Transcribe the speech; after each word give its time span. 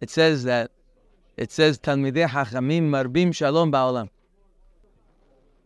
it 0.00 0.10
says 0.10 0.44
that 0.44 0.70
it 1.36 1.50
says 1.50 1.78
Talmidei 1.78 2.28
Hachamim 2.28 2.88
Marbim 2.90 3.34
Shalom 3.34 3.72
Ba'olam. 3.72 4.08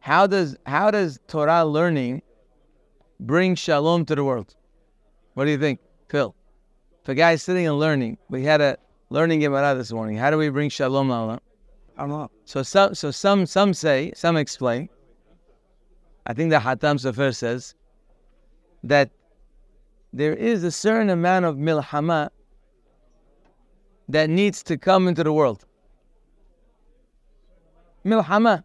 How 0.00 0.26
does 0.26 0.56
how 0.64 0.90
does 0.90 1.20
Torah 1.28 1.64
learning 1.64 2.22
bring 3.20 3.54
shalom 3.54 4.04
to 4.06 4.14
the 4.14 4.24
world? 4.24 4.54
What 5.34 5.44
do 5.44 5.50
you 5.50 5.58
think, 5.58 5.80
Phil? 6.08 6.34
If 7.02 7.08
a 7.08 7.14
guy's 7.14 7.42
sitting 7.42 7.66
and 7.66 7.78
learning, 7.78 8.18
we 8.28 8.44
had 8.44 8.60
a 8.60 8.78
learning 9.10 9.40
Gemara 9.40 9.74
this 9.74 9.92
morning. 9.92 10.16
How 10.16 10.30
do 10.30 10.38
we 10.38 10.48
bring 10.48 10.70
shalom 10.70 11.08
don't 11.98 12.08
know. 12.08 12.30
So 12.44 12.62
some 12.62 12.94
so 12.94 13.10
some 13.10 13.44
some 13.46 13.74
say, 13.74 14.12
some 14.14 14.36
explain. 14.36 14.88
I 16.26 16.32
think 16.32 16.50
the 16.50 16.58
Hatam 16.58 16.96
Sofer 16.96 17.34
says 17.34 17.74
that 18.84 19.10
there 20.12 20.34
is 20.34 20.62
a 20.62 20.70
certain 20.70 21.10
amount 21.10 21.44
of 21.44 21.56
milhama 21.56 22.30
that 24.08 24.30
needs 24.30 24.62
to 24.64 24.78
come 24.78 25.06
into 25.06 25.22
the 25.22 25.32
world. 25.32 25.64
Milhama. 28.04 28.62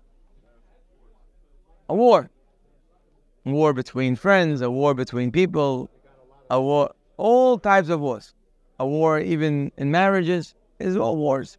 A 1.89 1.95
war. 1.95 2.29
War 3.45 3.73
between 3.73 4.15
friends, 4.15 4.61
a 4.61 4.71
war 4.71 4.93
between 4.93 5.31
people, 5.31 5.89
a 6.49 6.61
war, 6.61 6.93
all 7.17 7.57
types 7.57 7.89
of 7.89 7.99
wars. 7.99 8.33
A 8.79 8.87
war 8.87 9.19
even 9.19 9.71
in 9.77 9.91
marriages 9.91 10.55
is 10.79 10.95
all 10.95 11.17
wars. 11.17 11.57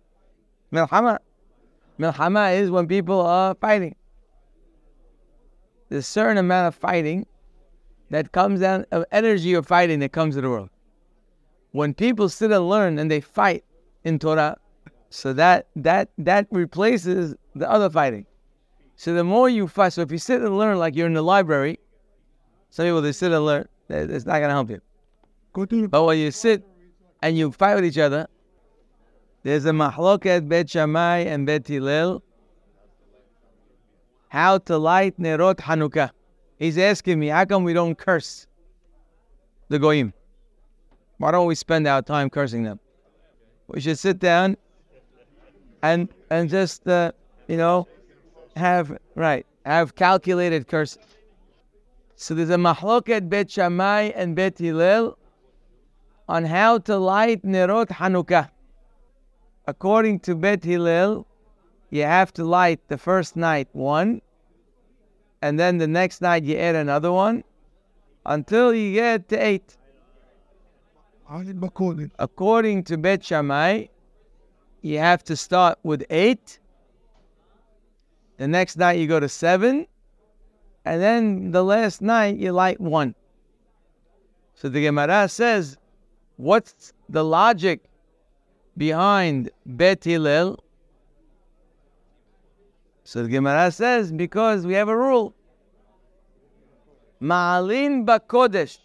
Milhama. 0.73 1.19
Milhama 1.99 2.59
is 2.59 2.71
when 2.71 2.89
people 2.89 3.21
are 3.21 3.55
fighting. 3.55 3.95
There's 5.89 6.05
a 6.05 6.09
certain 6.09 6.39
amount 6.39 6.69
of 6.69 6.75
fighting 6.75 7.27
that 8.11 8.33
comes 8.33 8.61
down 8.61 8.87
of 8.91 9.05
energy 9.13 9.55
of 9.55 9.67
fighting 9.67 10.01
that 10.01 10.13
comes 10.13 10.35
to 10.37 10.41
the 10.41 10.49
world. 10.49 10.71
When 11.73 11.93
people 11.93 12.29
sit 12.29 12.51
and 12.51 12.69
learn 12.69 12.99
and 12.99 13.11
they 13.11 13.21
fight 13.21 13.65
in 14.05 14.19
Torah, 14.19 14.57
so 15.11 15.33
that 15.33 15.69
that 15.77 16.11
that 16.19 16.47
replaces 16.51 17.35
the 17.55 17.71
other 17.71 17.91
fighting. 17.91 18.27
So 18.97 19.15
the 19.15 19.25
more 19.25 19.49
you 19.49 19.67
fight, 19.67 19.93
so 19.93 20.03
if 20.03 20.13
you 20.13 20.19
sit 20.19 20.41
and 20.41 20.57
learn 20.57 20.79
like 20.79 20.95
you're 20.95 21.07
in 21.07 21.15
the 21.15 21.23
library, 21.23 21.79
some 22.71 22.85
people 22.87 23.03
they 23.03 23.13
sit 23.13 23.33
and 23.33 23.45
learn, 23.45 23.69
it's 23.89 24.27
not 24.27 24.41
gonna 24.41 24.53
help 24.53 24.71
you. 24.71 24.81
But 25.89 26.05
when 26.05 26.19
you 26.19 26.31
sit 26.31 26.65
and 27.23 27.37
you 27.39 27.53
fight 27.53 27.77
with 27.77 27.85
each 27.85 27.99
other, 27.99 28.27
there's 29.43 29.65
a 29.67 29.71
mahloket 29.71 30.49
Bet 30.49 30.71
Shammai 30.71 31.19
and 31.19 31.47
Bet 31.47 31.67
Hillel. 31.69 32.23
How 34.29 34.59
to 34.59 34.79
light 34.79 35.19
Nerot 35.19 35.57
Hanukkah. 35.57 36.11
He's 36.57 36.77
asking 36.79 37.21
me, 37.21 37.29
how 37.29 37.45
come 37.45 37.63
we 37.63 37.73
don't 37.73 37.97
curse 37.97 38.47
the 39.69 39.79
Goyim? 39.79 40.13
Why 41.19 41.31
don't 41.31 41.47
we 41.47 41.55
spend 41.55 41.87
our 41.87 42.03
time 42.03 42.31
cursing 42.31 42.65
them? 42.65 42.81
We 43.69 43.81
should 43.81 43.99
sit 43.99 44.19
down 44.19 44.57
and 45.83 46.09
and 46.31 46.49
just 46.49 46.87
uh, 46.87 47.13
you 47.49 47.57
know 47.57 47.89
have 48.57 48.97
right 49.15 49.47
have 49.65 49.95
calculated 49.95 50.69
curse. 50.69 50.99
So 52.17 52.35
there's 52.35 52.51
a 52.51 52.57
mahloket 52.57 53.29
Bet 53.29 53.51
Shammai 53.51 54.13
and 54.15 54.37
Bet 54.37 54.59
Hillel 54.59 55.19
on 56.29 56.45
how 56.45 56.79
to 56.79 56.97
light 56.97 57.43
Nerot 57.43 57.89
Hanukkah. 57.89 58.51
According 59.67 60.21
to 60.21 60.35
Bet 60.35 60.63
Hillel, 60.63 61.27
you 61.91 62.03
have 62.03 62.33
to 62.35 62.45
light 62.45 62.81
the 62.89 62.99
first 62.99 63.37
night 63.37 63.69
one, 63.73 64.21
and 65.43 65.59
then 65.59 65.79
the 65.79 65.87
next 65.87 66.21
night 66.21 66.45
you 66.45 66.57
add 66.57 66.75
another 66.75 67.13
one 67.13 67.45
until 68.27 68.75
you 68.75 68.93
get 68.93 69.29
to 69.29 69.37
eight. 69.37 69.77
According 71.29 72.85
to 72.85 72.99
Bet 72.99 73.25
Shammai, 73.25 73.87
you 74.83 74.99
have 74.99 75.25
to 75.25 75.37
start 75.37 75.79
with 75.83 76.05
eight. 76.11 76.59
The 78.37 78.47
next 78.49 78.77
night 78.77 78.99
you 78.99 79.07
go 79.07 79.21
to 79.21 79.29
seven, 79.29 79.87
and 80.85 81.01
then 81.01 81.51
the 81.51 81.65
last 81.65 82.03
night 82.03 82.37
you 82.37 82.53
light 82.53 82.81
one. 82.81 83.15
So 84.55 84.69
the 84.69 84.83
Gemara 84.83 85.29
says, 85.29 85.79
what's 86.37 86.93
the 87.09 87.25
logic 87.25 87.85
behind 88.77 89.51
Bet 89.65 90.05
Hillel? 90.05 90.63
So 93.05 93.23
the 93.23 93.29
Gemara 93.29 93.71
says, 93.71 94.13
because 94.13 94.67
we 94.67 94.75
have 94.75 94.89
a 94.89 94.97
rule. 94.97 95.35
Ma'alin 97.23 98.05
Bakodesh. 98.05 98.79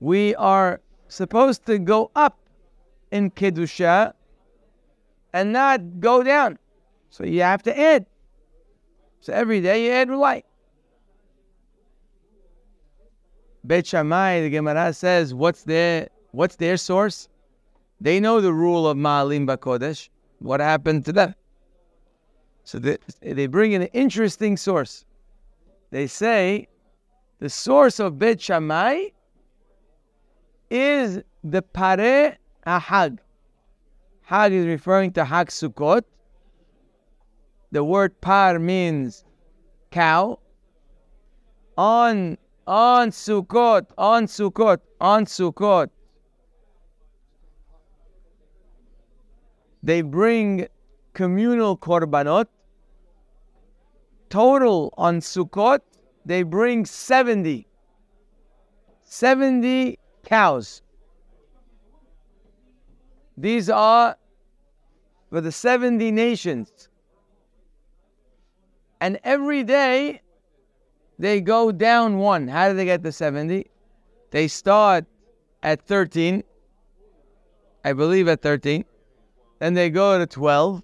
We 0.00 0.34
are 0.34 0.80
supposed 1.08 1.66
to 1.66 1.78
go 1.78 2.10
up 2.14 2.38
in 3.10 3.30
Kedusha 3.30 4.12
and 5.32 5.52
not 5.52 6.00
go 6.00 6.22
down. 6.22 6.58
So 7.10 7.24
you 7.24 7.42
have 7.42 7.62
to 7.64 7.78
add. 7.78 8.06
So 9.20 9.32
every 9.32 9.60
day 9.60 9.86
you 9.86 9.92
add 9.92 10.10
light. 10.10 10.44
Bet 13.64 13.86
Shammai, 13.86 14.42
the 14.42 14.50
Gemara 14.50 14.92
says, 14.92 15.34
what's 15.34 15.64
their 15.64 16.08
what's 16.30 16.56
their 16.56 16.76
source? 16.76 17.28
They 18.00 18.20
know 18.20 18.40
the 18.40 18.52
rule 18.52 18.86
of 18.86 18.96
Ma'alin 18.96 19.46
Bakodesh. 19.46 20.08
What 20.38 20.60
happened 20.60 21.04
to 21.06 21.12
them? 21.12 21.34
So 22.64 22.78
they, 22.78 22.98
they 23.20 23.46
bring 23.46 23.72
in 23.72 23.82
an 23.82 23.88
interesting 23.92 24.56
source. 24.56 25.04
They 25.90 26.06
say 26.06 26.68
the 27.38 27.48
source 27.48 27.98
of 27.98 28.18
Bet 28.18 28.40
Shammai 28.40 29.08
is 30.70 31.22
the 31.44 31.62
Pare 31.62 32.36
Ahag. 32.66 32.80
Hag 32.80 33.20
Hag 34.22 34.52
is 34.52 34.66
referring 34.66 35.12
to 35.12 35.24
Hag 35.24 35.48
Sukkot. 35.48 36.02
The 37.72 37.84
word 37.84 38.20
par 38.20 38.58
means 38.58 39.24
cow. 39.90 40.38
On 41.78 42.36
on 42.66 43.10
Sukkot, 43.10 43.86
on 43.96 44.26
Sukkot, 44.26 44.78
on 45.00 45.24
Sukkot. 45.26 45.88
They 49.82 50.02
bring 50.02 50.66
communal 51.14 51.76
korbanot. 51.76 52.46
Total 54.28 54.92
on 54.98 55.20
Sukkot, 55.20 55.80
they 56.24 56.42
bring 56.42 56.84
70. 56.84 57.68
70 59.04 59.98
cows. 60.26 60.82
These 63.38 63.70
are 63.70 64.16
for 65.30 65.40
the 65.40 65.52
70 65.52 66.10
nations. 66.10 66.88
And 69.00 69.18
every 69.24 69.62
day 69.62 70.20
they 71.18 71.40
go 71.40 71.72
down 71.72 72.18
one. 72.18 72.48
How 72.48 72.68
do 72.68 72.74
they 72.74 72.84
get 72.84 73.02
to 73.04 73.12
70? 73.12 73.66
They 74.30 74.48
start 74.48 75.06
at 75.62 75.86
13, 75.86 76.42
I 77.84 77.92
believe 77.92 78.28
at 78.28 78.42
13. 78.42 78.84
Then 79.58 79.74
they 79.74 79.90
go 79.90 80.18
to 80.18 80.26
12. 80.26 80.82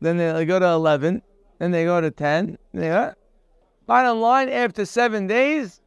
Then 0.00 0.16
they 0.18 0.44
go 0.44 0.58
to 0.58 0.68
11. 0.68 1.22
Then 1.58 1.70
they 1.70 1.84
go 1.84 2.00
to 2.00 2.10
10. 2.10 2.58
They 2.74 2.88
go. 2.88 3.14
Bottom 3.86 4.20
line, 4.20 4.48
after 4.48 4.84
seven 4.84 5.26
days, 5.26 5.80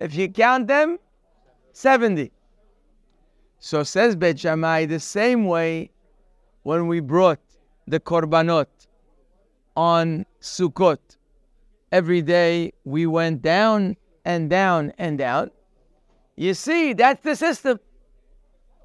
if 0.00 0.14
you 0.14 0.28
count 0.28 0.66
them, 0.66 0.98
70. 1.76 2.32
So 3.58 3.82
says 3.82 4.16
Bet 4.16 4.40
Shammai, 4.40 4.86
the 4.86 4.98
same 4.98 5.44
way 5.44 5.90
when 6.62 6.86
we 6.86 7.00
brought 7.00 7.38
the 7.86 8.00
korbanot 8.00 8.66
on 9.76 10.24
Sukkot, 10.40 11.18
every 11.92 12.22
day 12.22 12.72
we 12.84 13.06
went 13.06 13.42
down 13.42 13.94
and 14.24 14.48
down 14.48 14.94
and 14.96 15.18
down. 15.18 15.50
You 16.34 16.54
see, 16.54 16.94
that's 16.94 17.22
the 17.22 17.36
system. 17.36 17.78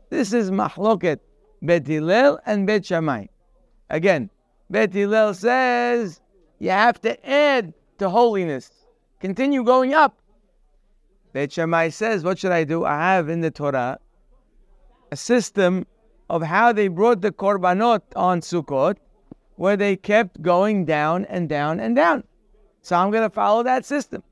This 0.09 0.33
is 0.33 0.51
mahloket 0.51 1.19
Bet 1.61 1.87
Hillel 1.87 2.41
and 2.45 2.67
Bet 2.67 2.85
Shammai. 2.85 3.27
Again, 3.89 4.29
Bet 4.69 4.91
Hillel 4.91 5.33
says 5.33 6.19
you 6.59 6.71
have 6.71 6.99
to 7.03 7.29
add 7.29 7.73
to 7.99 8.09
holiness. 8.09 8.69
Continue 9.21 9.63
going 9.63 9.93
up. 9.93 10.20
Bet 11.33 11.53
Shammai 11.53 11.89
says, 11.89 12.23
what 12.23 12.39
should 12.39 12.51
I 12.51 12.63
do? 12.63 12.85
I 12.85 12.97
have 13.15 13.29
in 13.29 13.41
the 13.41 13.51
Torah 13.51 13.99
a 15.11 15.15
system 15.15 15.85
of 16.29 16.41
how 16.41 16.71
they 16.71 16.87
brought 16.87 17.21
the 17.21 17.31
korbanot 17.31 18.01
on 18.15 18.41
Sukkot, 18.41 18.97
where 19.55 19.77
they 19.77 19.95
kept 19.95 20.41
going 20.41 20.85
down 20.85 21.25
and 21.25 21.47
down 21.47 21.79
and 21.79 21.95
down. 21.95 22.23
So 22.81 22.95
I'm 22.95 23.11
going 23.11 23.23
to 23.23 23.29
follow 23.29 23.63
that 23.63 23.85
system. 23.85 24.23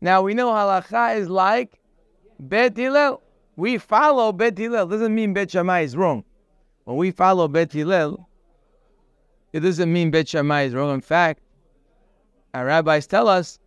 Now 0.00 0.22
we 0.22 0.34
know 0.34 0.50
halacha 0.50 1.16
is 1.16 1.28
like 1.28 1.78
Bet 2.40 2.76
Hillel. 2.76 3.22
We 3.56 3.78
follow 3.78 4.32
Bet 4.32 4.58
Hillel. 4.58 4.88
Doesn't 4.88 5.14
mean 5.14 5.32
Bet 5.32 5.50
Shammai 5.50 5.82
is 5.82 5.96
wrong. 5.96 6.24
When 6.84 6.96
we 6.96 7.12
follow 7.12 7.46
Bet 7.46 7.72
Hillel, 7.72 8.28
it 9.52 9.60
doesn't 9.60 9.92
mean 9.92 10.10
Bet 10.10 10.28
Shammai 10.28 10.62
is 10.62 10.74
wrong. 10.74 10.92
In 10.94 11.00
fact, 11.00 11.40
our 12.54 12.66
rabbis 12.66 13.06
tell 13.06 13.28
us 13.28 13.58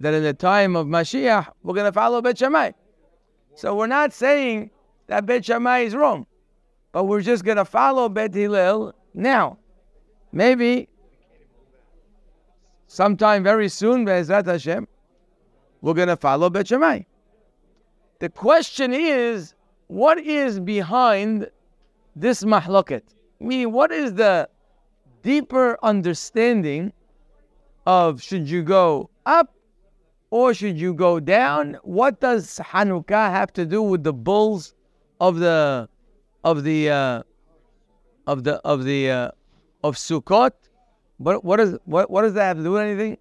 that 0.00 0.14
in 0.14 0.22
the 0.22 0.32
time 0.34 0.76
of 0.76 0.86
Mashiach, 0.86 1.48
we're 1.62 1.74
going 1.74 1.86
to 1.86 1.92
follow 1.92 2.20
Bet 2.22 2.38
Shammai. 2.38 2.72
So 3.54 3.74
we're 3.76 3.86
not 3.86 4.12
saying 4.12 4.70
that 5.08 5.26
Bet 5.26 5.44
Shammai 5.44 5.80
is 5.80 5.94
wrong. 5.94 6.26
but 6.92 7.04
we're 7.04 7.20
just 7.20 7.44
going 7.44 7.56
to 7.56 7.64
follow 7.64 8.08
Bet 8.08 8.34
Hillel 8.34 8.94
now. 9.14 9.58
Maybe 10.32 10.88
sometime 12.86 13.42
very 13.42 13.68
soon, 13.68 14.04
Be'ezrat 14.04 14.46
Hashem, 14.46 14.88
we're 15.82 15.94
going 15.94 16.08
to 16.08 16.16
follow 16.16 16.50
Bet 16.50 16.68
Shammai. 16.68 17.02
The 18.18 18.28
question 18.28 18.92
is, 18.92 19.54
what 19.86 20.18
is 20.18 20.60
behind 20.60 21.48
this 22.14 22.44
mahloket? 22.44 23.02
Meaning, 23.40 23.72
what 23.72 23.90
is 23.90 24.14
the 24.14 24.48
deeper 25.22 25.78
understanding 25.82 26.92
of 27.86 28.22
should 28.22 28.48
you 28.48 28.62
go 28.62 29.08
up 29.26 29.54
or 30.30 30.54
should 30.54 30.78
you 30.78 30.94
go 30.94 31.20
down? 31.20 31.76
What 31.82 32.20
does 32.20 32.58
Hanukkah 32.58 33.30
have 33.30 33.52
to 33.54 33.66
do 33.66 33.82
with 33.82 34.04
the 34.04 34.12
bulls 34.12 34.74
of 35.20 35.38
the 35.38 35.88
of 36.44 36.64
the 36.64 36.90
uh, 36.90 37.22
of 38.26 38.44
the 38.44 38.54
of 38.64 38.84
the 38.84 39.10
uh, 39.10 39.30
of 39.82 39.96
Sukkot? 39.96 40.52
What 41.18 41.44
what 41.44 41.60
is 41.60 41.76
what 41.84 42.10
what 42.10 42.22
does 42.22 42.34
that 42.34 42.44
have 42.44 42.56
to 42.58 42.62
do 42.62 42.72
with 42.72 42.82
anything? 42.82 43.18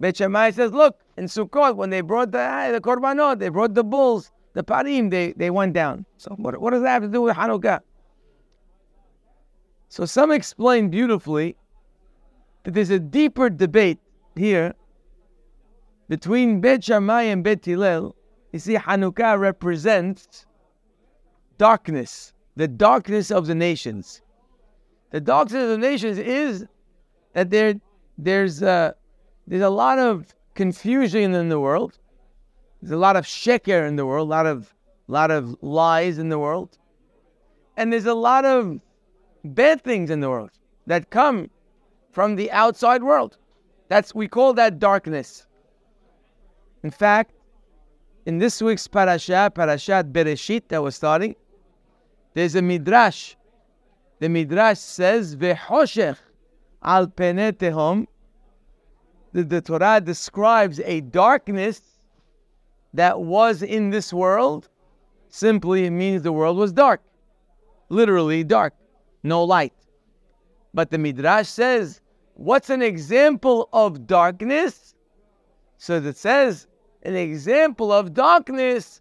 Beit 0.00 0.16
Shammai 0.16 0.50
says, 0.50 0.72
look, 0.72 1.00
in 1.16 1.26
Sukkot 1.26 1.76
when 1.76 1.90
they 1.90 2.00
brought 2.00 2.30
the 2.30 2.70
the 2.72 2.80
korbanot, 2.80 3.38
they 3.38 3.48
brought 3.48 3.74
the 3.74 3.84
bulls, 3.84 4.30
the 4.54 4.62
parim, 4.62 5.10
they 5.10 5.32
they 5.32 5.50
went 5.50 5.72
down. 5.72 6.06
So 6.16 6.34
what 6.38 6.60
what 6.60 6.70
does 6.70 6.82
that 6.82 6.92
have 6.92 7.02
to 7.02 7.08
do 7.08 7.22
with 7.22 7.36
Hanukkah? 7.36 7.80
So 9.88 10.06
some 10.06 10.30
explain 10.30 10.88
beautifully 10.88 11.56
that 12.62 12.72
there's 12.72 12.90
a 12.90 12.98
deeper 12.98 13.50
debate 13.50 13.98
here 14.36 14.74
between 16.12 16.60
Bet 16.60 16.84
Shammai 16.84 17.22
and 17.22 17.42
Bet 17.42 17.64
Hillel. 17.64 18.14
You 18.52 18.58
see, 18.58 18.74
Hanukkah 18.74 19.40
represents 19.40 20.44
darkness, 21.56 22.34
the 22.54 22.68
darkness 22.68 23.30
of 23.30 23.46
the 23.46 23.54
nations. 23.54 24.20
The 25.12 25.22
darkness 25.22 25.62
of 25.62 25.70
the 25.70 25.78
nations 25.78 26.18
is 26.18 26.66
that 27.32 27.48
there, 27.48 27.76
there's, 28.18 28.60
a, 28.60 28.94
there's 29.46 29.62
a 29.62 29.70
lot 29.70 29.98
of 29.98 30.34
confusion 30.54 31.34
in 31.34 31.48
the 31.48 31.58
world. 31.58 31.98
There's 32.82 32.92
a 32.92 32.98
lot 32.98 33.16
of 33.16 33.24
sheker 33.24 33.88
in 33.88 33.96
the 33.96 34.04
world, 34.04 34.28
a 34.28 34.30
lot 34.30 34.44
of, 34.44 34.74
lot 35.08 35.30
of 35.30 35.56
lies 35.62 36.18
in 36.18 36.28
the 36.28 36.38
world. 36.38 36.76
And 37.78 37.90
there's 37.90 38.04
a 38.04 38.12
lot 38.12 38.44
of 38.44 38.78
bad 39.44 39.82
things 39.82 40.10
in 40.10 40.20
the 40.20 40.28
world 40.28 40.50
that 40.86 41.08
come 41.08 41.48
from 42.10 42.36
the 42.36 42.52
outside 42.52 43.02
world. 43.02 43.38
That's 43.88 44.14
we 44.14 44.28
call 44.28 44.52
that 44.52 44.78
darkness. 44.78 45.46
In 46.82 46.90
fact, 46.90 47.32
in 48.26 48.38
this 48.38 48.60
week's 48.60 48.86
parasha, 48.88 49.52
parashat 49.54 50.12
Bereshit 50.12 50.68
that 50.68 50.82
was 50.82 50.96
starting, 50.96 51.34
there's 52.34 52.54
a 52.54 52.62
midrash. 52.62 53.34
The 54.20 54.28
midrash 54.28 54.78
says, 54.78 55.36
"Ve'hoshech 55.36 56.18
al 56.82 57.06
penetehom." 57.08 58.06
The, 59.32 59.44
the 59.44 59.60
Torah 59.60 60.00
describes 60.00 60.80
a 60.80 61.00
darkness 61.00 61.80
that 62.94 63.20
was 63.20 63.62
in 63.62 63.90
this 63.90 64.12
world. 64.12 64.68
Simply, 65.28 65.86
it 65.86 65.90
means 65.90 66.22
the 66.22 66.32
world 66.32 66.58
was 66.58 66.72
dark, 66.72 67.00
literally 67.88 68.44
dark, 68.44 68.74
no 69.22 69.42
light. 69.42 69.72
But 70.74 70.90
the 70.90 70.98
midrash 70.98 71.48
says, 71.48 72.00
what's 72.34 72.68
an 72.68 72.82
example 72.82 73.68
of 73.72 74.06
darkness? 74.06 74.94
So 75.78 75.96
it 75.96 76.16
says, 76.16 76.66
an 77.02 77.16
example 77.16 77.92
of 77.92 78.14
darkness 78.14 79.00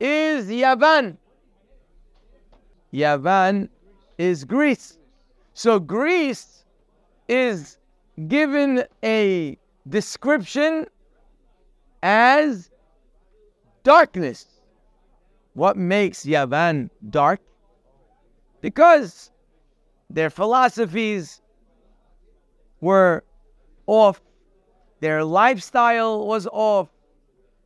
is 0.00 0.48
Yavan. 0.48 1.16
Yavan 2.92 3.68
is 4.18 4.44
Greece. 4.44 4.98
So 5.54 5.78
Greece 5.78 6.64
is 7.28 7.78
given 8.28 8.84
a 9.04 9.58
description 9.88 10.86
as 12.02 12.70
darkness. 13.82 14.46
What 15.54 15.76
makes 15.76 16.24
Yavan 16.24 16.90
dark? 17.10 17.40
Because 18.60 19.30
their 20.08 20.30
philosophies 20.30 21.42
were 22.80 23.24
off, 23.86 24.20
their 25.00 25.24
lifestyle 25.24 26.26
was 26.26 26.46
off. 26.52 26.88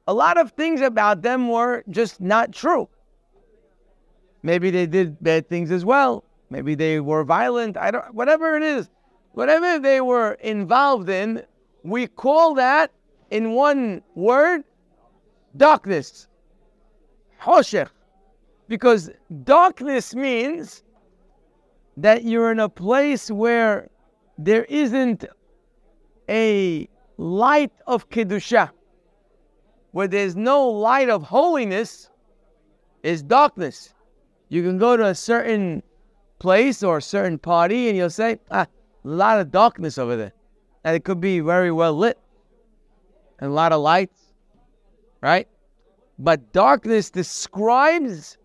A 0.07 0.15
lot 0.15 0.39
of 0.39 0.53
things 0.53 0.81
about 0.81 1.23
them 1.23 1.49
were 1.49 1.85
just 1.91 2.21
not 2.21 2.53
true. 2.53 2.89
Maybe 4.43 4.71
they 4.71 4.87
did 4.87 5.23
bad 5.23 5.49
things 5.49 5.71
as 5.71 5.85
well. 5.85 6.25
Maybe 6.51 6.75
they 6.75 7.01
were 7.01 7.25
violent. 7.25 7.77
I 7.77 7.91
don't 7.91 8.15
whatever 8.15 8.57
it 8.57 8.63
is. 8.63 8.89
Whatever 9.33 9.79
they 9.79 10.01
were 10.01 10.33
involved 10.35 11.09
in, 11.09 11.43
we 11.83 12.07
call 12.07 12.55
that 12.55 12.93
in 13.31 13.53
one 13.53 14.03
word 14.15 14.63
darkness. 15.57 16.29
Hoshech. 17.43 17.89
Because 18.69 19.11
darkness 19.45 20.15
means 20.15 20.83
that 21.97 22.25
you're 22.25 22.51
in 22.53 22.61
a 22.61 22.69
place 22.69 23.31
where 23.31 23.91
there 24.39 24.65
isn't 24.65 25.25
a 26.29 26.89
light 27.17 27.73
of 27.87 28.09
Kedusha, 28.11 28.71
where 29.97 30.07
there's 30.07 30.37
no 30.37 30.69
light 30.69 31.09
of 31.09 31.23
holiness, 31.23 32.11
is 33.03 33.23
darkness. 33.23 33.95
You 34.51 34.63
can 34.63 34.77
go 34.77 34.95
to 34.95 35.07
a 35.07 35.15
certain 35.15 35.83
place 36.39 36.83
or 36.83 36.99
a 36.99 37.03
certain 37.03 37.39
party 37.39 37.89
and 37.89 37.97
you'll 37.97 38.11
say, 38.11 38.39
ah, 38.51 38.67
a 38.67 39.09
lot 39.09 39.41
of 39.41 39.51
darkness 39.51 39.97
over 39.97 40.15
there. 40.15 40.35
And 40.85 40.95
it 40.95 41.05
could 41.05 41.19
be 41.19 41.41
very 41.41 41.73
well 41.73 41.95
lit 41.95 42.19
and 43.39 43.51
a 43.51 43.55
lot 43.55 43.73
of 43.73 43.81
lights, 43.81 44.21
right? 45.23 45.49
But 46.19 46.53
darkness 46.53 47.09
describes 47.09 48.37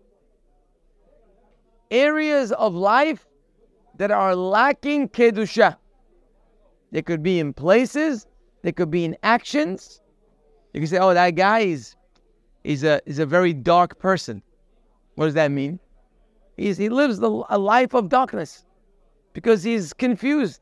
areas 1.90 2.52
of 2.52 2.72
life 2.72 3.26
that 3.98 4.10
are 4.10 4.34
lacking 4.34 5.10
kedusha. 5.10 5.76
They 6.92 7.02
could 7.02 7.22
be 7.22 7.40
in 7.40 7.52
places, 7.52 8.26
they 8.62 8.72
could 8.72 8.90
be 8.90 9.04
in 9.04 9.18
actions. 9.22 10.01
You 10.72 10.80
can 10.80 10.86
say, 10.88 10.98
"Oh, 10.98 11.14
that 11.14 11.30
guy 11.34 11.60
is, 11.60 11.96
is 12.64 12.84
a 12.84 13.00
is 13.06 13.18
a 13.18 13.26
very 13.26 13.52
dark 13.52 13.98
person." 13.98 14.42
What 15.14 15.26
does 15.26 15.34
that 15.34 15.50
mean? 15.50 15.78
He's, 16.56 16.78
he 16.78 16.88
lives 16.88 17.18
the, 17.18 17.44
a 17.50 17.58
life 17.58 17.94
of 17.94 18.08
darkness 18.08 18.64
because 19.32 19.62
he's 19.62 19.92
confused. 19.92 20.60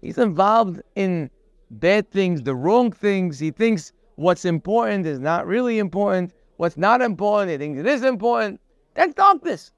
He's 0.00 0.18
involved 0.18 0.80
in 0.96 1.30
bad 1.70 2.10
things, 2.10 2.42
the 2.42 2.54
wrong 2.54 2.92
things. 2.92 3.38
He 3.38 3.50
thinks 3.50 3.92
what's 4.16 4.44
important 4.44 5.06
is 5.06 5.18
not 5.18 5.46
really 5.46 5.78
important. 5.78 6.32
What's 6.56 6.76
not 6.76 7.02
important, 7.02 7.50
he 7.50 7.58
thinks 7.58 7.80
it 7.80 7.86
is 7.86 8.02
important. 8.02 8.60
That's 8.94 9.12
darkness. 9.14 9.72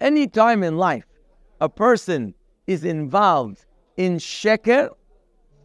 Any 0.00 0.26
time 0.26 0.62
in 0.62 0.76
life 0.76 1.06
a 1.60 1.68
person 1.68 2.34
is 2.66 2.84
involved 2.84 3.64
in 3.96 4.16
sheker, 4.16 4.90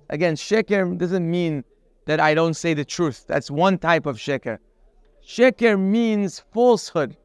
again, 0.09 0.35
sheker 0.35 0.97
doesn't 0.97 1.29
mean 1.29 1.63
that 2.07 2.19
I 2.19 2.33
don't 2.33 2.55
say 2.55 2.73
the 2.73 2.85
truth. 2.85 3.25
That's 3.27 3.51
one 3.51 3.77
type 3.77 4.05
of 4.05 4.17
sheker. 4.17 4.57
Sheker 5.25 5.79
means 5.79 6.39
falsehood. 6.53 7.15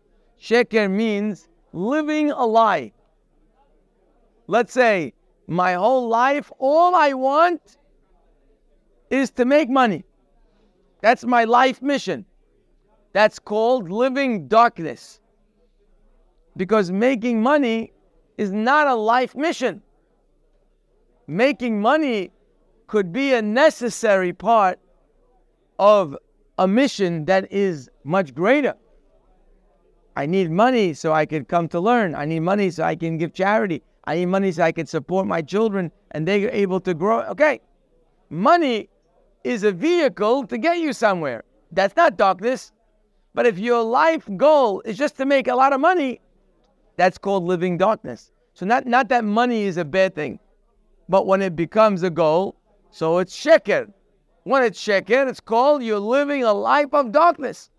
Sheker 0.41 0.91
means 0.91 1.49
living 1.73 2.33
a 2.33 2.45
lie. 2.45 2.93
Let's 4.49 4.73
say 4.73 5.15
my 5.47 5.75
whole 5.75 6.09
life, 6.09 6.51
all 6.59 6.95
I 6.97 7.12
want 7.12 7.79
is 9.09 9.31
to 9.33 9.45
make 9.45 9.71
money. 9.71 10.05
That's 11.01 11.25
my 11.25 11.45
life 11.45 11.81
mission. 11.81 12.25
That's 13.12 13.39
called 13.39 13.89
living 13.89 14.49
darkness. 14.49 15.21
Because 16.57 16.91
making 16.91 17.41
money 17.41 17.93
is 18.37 18.51
not 18.51 18.89
a 18.89 18.95
life 18.95 19.37
mission. 19.37 19.81
Making 21.29 21.81
money 21.81 22.33
could 22.87 23.12
be 23.12 23.33
a 23.33 23.43
necessary 23.43 24.33
part 24.33 24.79
of 25.79 26.17
a 26.59 26.69
mission 26.69 27.25
that 27.25 27.51
is 27.53 27.91
much 28.05 28.35
greater. 28.35 28.75
I 30.15 30.27
need 30.27 30.51
money 30.51 30.93
so 30.95 31.12
I 31.12 31.25
can 31.27 31.45
come 31.45 31.69
to 31.69 31.81
learn. 31.81 32.15
I 32.15 32.27
need 32.27 32.41
money 32.41 32.71
so 32.71 32.85
I 32.85 32.95
can 32.97 33.17
give 33.17 33.33
charity. 33.33 33.83
I 34.05 34.17
need 34.17 34.27
money 34.27 34.53
so 34.53 34.62
I 34.62 34.73
can 34.73 34.87
support 34.87 35.27
my 35.27 35.43
children 35.43 35.91
and 36.11 36.29
they're 36.29 36.51
able 36.51 36.81
to 36.81 36.93
grow. 36.93 37.23
Okay, 37.23 37.61
money 38.29 38.89
is 39.45 39.65
a 39.65 39.73
vehicle 39.73 40.47
to 40.47 40.59
get 40.59 40.79
you 40.79 40.93
somewhere. 40.93 41.45
That's 41.71 41.97
not 41.97 42.17
darkness. 42.17 42.73
But 43.35 43.47
if 43.47 43.59
your 43.59 43.83
life 43.83 44.29
goal 44.37 44.83
is 44.85 44.99
just 44.99 45.17
to 45.17 45.25
make 45.25 45.49
a 45.49 45.55
lot 45.55 45.73
of 45.73 45.81
money, 45.81 46.21
that's 46.97 47.17
called 47.17 47.45
living 47.45 47.79
darkness. 47.79 48.31
So 48.55 48.67
not, 48.67 48.87
not 48.87 49.09
that 49.09 49.25
money 49.25 49.62
is 49.62 49.79
a 49.79 49.85
bad 49.85 50.15
thing, 50.15 50.39
but 51.09 51.27
when 51.27 51.41
it 51.41 51.57
becomes 51.57 52.03
a 52.03 52.11
goal, 52.11 52.57
so 52.92 53.18
it's 53.18 53.37
sheker. 53.37 53.92
When 54.44 54.62
it's 54.62 54.80
sheker, 54.80 55.28
it's 55.28 55.40
called 55.40 55.82
you're 55.82 55.99
living 55.99 56.44
a 56.44 56.52
life 56.52 56.94
of 56.94 57.11
darkness. 57.11 57.70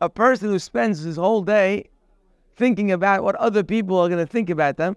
A 0.00 0.08
person 0.08 0.48
who 0.48 0.58
spends 0.58 1.00
his 1.00 1.16
whole 1.16 1.42
day 1.42 1.90
thinking 2.56 2.92
about 2.92 3.24
what 3.24 3.34
other 3.36 3.62
people 3.62 3.98
are 3.98 4.08
going 4.08 4.24
to 4.24 4.30
think 4.30 4.50
about 4.50 4.76
them, 4.76 4.96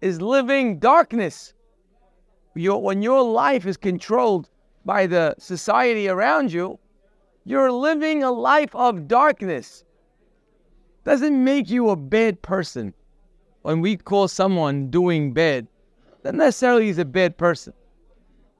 is 0.00 0.20
living 0.20 0.78
darkness. 0.78 1.52
When 2.54 3.02
your 3.02 3.22
life 3.22 3.66
is 3.66 3.76
controlled 3.76 4.48
by 4.84 5.06
the 5.06 5.34
society 5.38 6.08
around 6.08 6.52
you, 6.52 6.78
you're 7.44 7.72
living 7.72 8.22
a 8.22 8.30
life 8.30 8.74
of 8.74 9.08
darkness. 9.08 9.84
Doesn't 11.04 11.42
make 11.42 11.70
you 11.70 11.90
a 11.90 11.96
bad 11.96 12.42
person. 12.42 12.94
When 13.62 13.80
we 13.80 13.96
call 13.96 14.28
someone 14.28 14.90
doing 14.90 15.32
bad, 15.32 15.66
not 16.24 16.34
necessarily 16.34 16.86
he's 16.86 16.98
a 16.98 17.04
bad 17.04 17.36
person. 17.36 17.72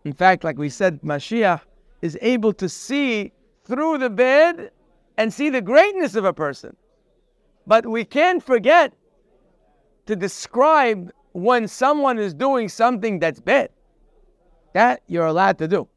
In 0.07 0.13
fact, 0.13 0.45
like 0.45 0.57
we 0.57 0.69
said, 0.69 1.03
Mashiach 1.03 1.63
is 2.01 2.17
able 2.23 2.53
to 2.53 2.69
see 2.69 3.33
through 3.65 3.99
the 3.99 4.09
bad 4.09 4.71
and 5.19 5.35
see 5.35 5.51
the 5.51 5.61
greatness 5.61 6.15
of 6.15 6.25
a 6.25 6.33
person. 6.33 6.77
But 7.67 7.85
we 7.85 8.05
can't 8.05 8.41
forget 8.41 8.93
to 10.07 10.15
describe 10.15 11.11
when 11.33 11.67
someone 11.67 12.21
is 12.21 12.33
doing 12.33 12.69
something 12.69 13.19
that's 13.19 13.41
bad. 13.41 13.71
That 14.75 15.03
you're 15.09 15.27
allowed 15.27 15.59
to 15.59 15.67
do. 15.67 15.89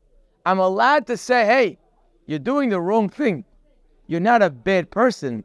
I'm 0.43 0.57
allowed 0.57 1.05
to 1.05 1.15
say, 1.15 1.45
hey, 1.45 1.77
you're 2.25 2.39
doing 2.39 2.69
the 2.69 2.81
wrong 2.81 3.09
thing. 3.09 3.45
You're 4.07 4.21
not 4.21 4.41
a 4.41 4.49
bad 4.49 4.89
person, 4.89 5.43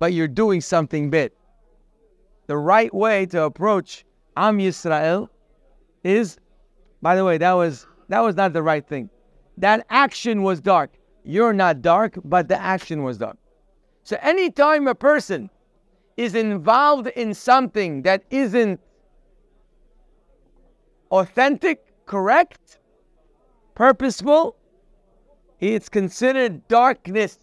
but 0.00 0.14
you're 0.14 0.28
doing 0.28 0.62
something 0.62 1.10
bad. 1.10 1.32
The 2.46 2.56
right 2.56 2.94
way 2.94 3.26
to 3.26 3.42
approach 3.42 4.06
Am 4.34 4.56
Yisrael 4.56 5.28
is, 6.02 6.38
by 7.02 7.16
the 7.16 7.24
way, 7.24 7.36
that 7.38 7.52
was 7.52 7.86
that 8.08 8.20
was 8.20 8.36
not 8.36 8.52
the 8.52 8.62
right 8.62 8.86
thing. 8.86 9.10
That 9.58 9.84
action 9.90 10.42
was 10.42 10.60
dark. 10.60 10.92
You're 11.24 11.52
not 11.52 11.82
dark, 11.82 12.16
but 12.24 12.48
the 12.48 12.60
action 12.60 13.02
was 13.02 13.18
dark. 13.18 13.36
So 14.04 14.16
anytime 14.22 14.86
a 14.88 14.94
person 14.94 15.50
is 16.16 16.34
involved 16.34 17.08
in 17.08 17.34
something 17.34 18.02
that 18.02 18.24
isn't 18.30 18.80
authentic, 21.10 22.06
correct, 22.06 22.78
purposeful, 23.74 24.56
it's 25.60 25.88
considered 25.88 26.66
darkness. 26.68 27.38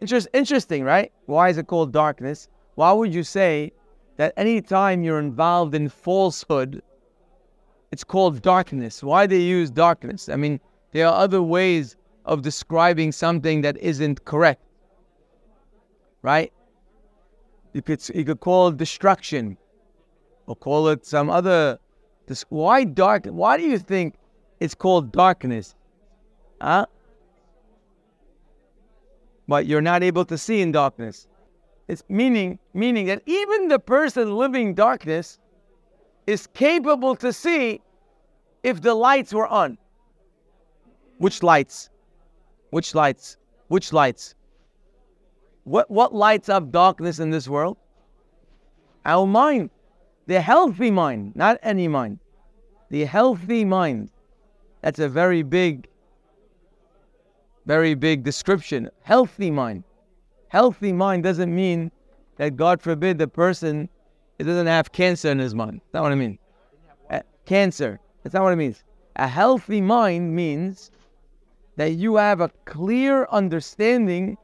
Interest, 0.00 0.28
interesting, 0.32 0.84
right? 0.84 1.12
Why 1.26 1.48
is 1.48 1.58
it 1.58 1.66
called 1.66 1.92
darkness? 1.92 2.48
Why 2.74 2.92
would 2.92 3.14
you 3.14 3.22
say 3.22 3.72
that 4.16 4.34
anytime 4.36 5.02
you're 5.02 5.20
involved 5.20 5.74
in 5.74 5.88
falsehood, 5.88 6.82
it's 7.92 8.04
called 8.04 8.42
darkness? 8.42 9.02
Why 9.02 9.26
they 9.26 9.40
use 9.40 9.70
darkness? 9.70 10.28
I 10.28 10.36
mean, 10.36 10.60
there 10.92 11.06
are 11.06 11.14
other 11.14 11.42
ways 11.42 11.96
of 12.24 12.42
describing 12.42 13.12
something 13.12 13.60
that 13.62 13.76
isn't 13.78 14.24
correct, 14.24 14.62
right? 16.22 16.52
You 17.72 17.82
could 17.82 18.02
you 18.14 18.24
could 18.24 18.40
call 18.40 18.68
it 18.68 18.76
destruction, 18.76 19.56
or 20.46 20.56
call 20.56 20.88
it 20.88 21.04
some 21.06 21.30
other. 21.30 21.78
Why 22.48 22.84
dark? 22.84 23.26
Why 23.26 23.56
do 23.56 23.62
you 23.62 23.78
think 23.78 24.14
it's 24.58 24.74
called 24.74 25.12
darkness? 25.12 25.74
Huh? 26.60 26.86
But 29.46 29.66
you're 29.66 29.82
not 29.82 30.02
able 30.02 30.24
to 30.24 30.36
see 30.36 30.60
in 30.60 30.72
darkness. 30.72 31.28
It's 31.86 32.02
meaning 32.08 32.58
meaning 32.74 33.06
that 33.06 33.22
even 33.26 33.68
the 33.68 33.78
person 33.78 34.34
living 34.34 34.74
darkness 34.74 35.38
is 36.26 36.46
capable 36.48 37.14
to 37.16 37.32
see 37.32 37.80
if 38.62 38.82
the 38.82 38.94
lights 38.94 39.32
were 39.32 39.46
on. 39.46 39.78
Which 41.18 41.42
lights? 41.42 41.88
Which 42.70 42.94
lights? 42.94 43.36
Which 43.68 43.92
lights? 43.92 44.34
What 45.64 45.90
what 45.90 46.14
lights 46.14 46.48
up 46.48 46.70
darkness 46.70 47.18
in 47.18 47.30
this 47.30 47.48
world? 47.48 47.76
Our 49.04 49.26
mind. 49.26 49.70
The 50.26 50.40
healthy 50.40 50.90
mind, 50.90 51.36
not 51.36 51.58
any 51.62 51.86
mind. 51.86 52.18
The 52.90 53.04
healthy 53.04 53.64
mind. 53.64 54.10
That's 54.82 54.98
a 54.98 55.08
very 55.08 55.42
big, 55.42 55.88
very 57.64 57.94
big 57.94 58.24
description. 58.24 58.90
Healthy 59.02 59.50
mind. 59.50 59.84
Healthy 60.48 60.92
mind 60.92 61.22
doesn't 61.22 61.54
mean 61.54 61.92
that 62.36 62.56
God 62.56 62.82
forbid 62.82 63.18
the 63.18 63.28
person 63.28 63.88
it 64.38 64.44
doesn't 64.44 64.66
have 64.66 64.92
cancer 64.92 65.30
in 65.30 65.38
his 65.38 65.54
mind. 65.54 65.80
That's 65.80 65.94
not 65.94 66.02
what 66.02 66.12
I 66.12 66.16
mean. 66.16 66.38
Uh, 67.10 67.20
cancer. 67.44 68.00
That's 68.22 68.34
not 68.34 68.42
what 68.42 68.52
it 68.52 68.56
means. 68.56 68.82
A 69.16 69.26
healthy 69.26 69.80
mind 69.80 70.34
means 70.34 70.90
that 71.76 71.92
you 71.92 72.16
have 72.16 72.40
a 72.40 72.50
clear 72.64 73.26
understanding 73.30 74.36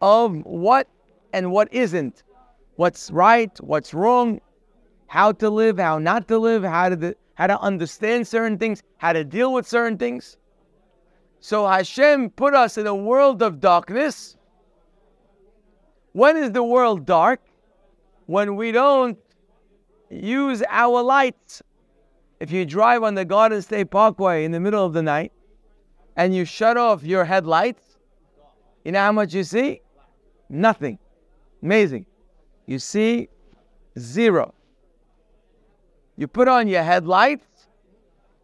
of 0.00 0.44
what 0.44 0.88
and 1.32 1.50
what 1.50 1.72
isn't, 1.72 2.22
what's 2.76 3.10
right, 3.10 3.56
what's 3.60 3.94
wrong, 3.94 4.40
how 5.06 5.32
to 5.32 5.48
live, 5.48 5.78
how 5.78 5.98
not 5.98 6.28
to 6.28 6.38
live, 6.38 6.62
how 6.62 6.88
to 6.88 7.16
how 7.34 7.46
to 7.46 7.58
understand 7.60 8.26
certain 8.26 8.58
things, 8.58 8.82
how 8.98 9.12
to 9.12 9.24
deal 9.24 9.52
with 9.52 9.66
certain 9.66 9.96
things. 9.96 10.36
So 11.40 11.66
Hashem 11.66 12.30
put 12.30 12.54
us 12.54 12.76
in 12.78 12.86
a 12.86 12.94
world 12.94 13.42
of 13.42 13.60
darkness. 13.60 14.36
When 16.12 16.36
is 16.36 16.52
the 16.52 16.62
world 16.62 17.06
dark? 17.06 17.40
When 18.26 18.56
we 18.56 18.70
don't 18.70 19.18
use 20.12 20.62
our 20.68 21.02
lights. 21.02 21.62
If 22.40 22.50
you 22.50 22.64
drive 22.64 23.02
on 23.02 23.14
the 23.14 23.24
Garden 23.24 23.62
State 23.62 23.90
Parkway 23.90 24.44
in 24.44 24.52
the 24.52 24.60
middle 24.60 24.84
of 24.84 24.92
the 24.92 25.02
night 25.02 25.32
and 26.16 26.34
you 26.34 26.44
shut 26.44 26.76
off 26.76 27.02
your 27.02 27.24
headlights, 27.24 27.98
you 28.84 28.92
know 28.92 29.00
how 29.00 29.12
much 29.12 29.32
you 29.32 29.44
see? 29.44 29.80
Nothing. 30.48 30.98
Amazing. 31.62 32.06
You 32.66 32.78
see 32.78 33.28
zero. 33.98 34.54
You 36.16 36.26
put 36.26 36.48
on 36.48 36.68
your 36.68 36.82
headlights, 36.82 37.46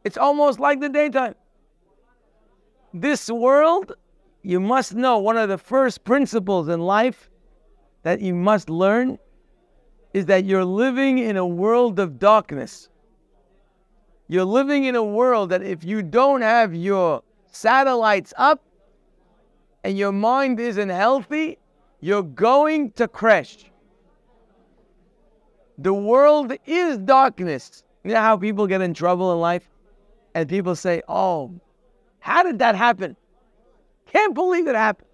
it's 0.05 0.17
almost 0.17 0.59
like 0.59 0.81
the 0.81 0.89
daytime. 0.89 1.35
This 2.95 3.29
world, 3.29 3.93
you 4.43 4.61
must 4.61 4.95
know 4.95 5.19
one 5.19 5.37
of 5.37 5.49
the 5.49 5.59
first 5.59 6.05
principles 6.05 6.69
in 6.69 6.81
life 6.81 7.29
that 8.05 8.21
you 8.21 8.35
must 8.35 8.71
learn 8.71 9.19
is 10.13 10.27
that 10.27 10.45
you're 10.45 10.65
living 10.65 11.19
in 11.19 11.37
a 11.37 11.47
world 11.47 11.99
of 11.99 12.19
darkness. 12.19 12.89
You're 14.29 14.45
living 14.45 14.85
in 14.85 14.95
a 14.95 15.03
world 15.03 15.51
that 15.51 15.63
if 15.63 15.85
you 15.85 16.03
don't 16.03 16.43
have 16.43 16.75
your 16.75 17.23
satellites 17.51 18.35
up 18.37 18.63
and 19.85 19.97
your 19.97 20.13
mind 20.13 20.61
isn't 20.61 20.89
healthy, 20.89 21.59
you're 22.01 22.23
going 22.23 22.93
to 22.93 23.09
crash. 23.09 23.67
The 25.79 25.95
world 25.95 26.53
is 26.67 26.99
darkness. 26.99 27.83
You 28.05 28.13
know 28.15 28.21
how 28.21 28.37
people 28.37 28.67
get 28.67 28.81
in 28.81 28.95
trouble 28.95 29.33
in 29.33 29.41
life? 29.41 29.69
And 30.35 30.49
people 30.49 30.75
say, 30.75 31.03
Oh, 31.09 31.53
how 32.21 32.43
did 32.43 32.59
that 32.59 32.75
happen? 32.75 33.17
Can't 34.07 34.35
believe 34.35 34.67
it 34.67 34.75
happened. 34.75 35.09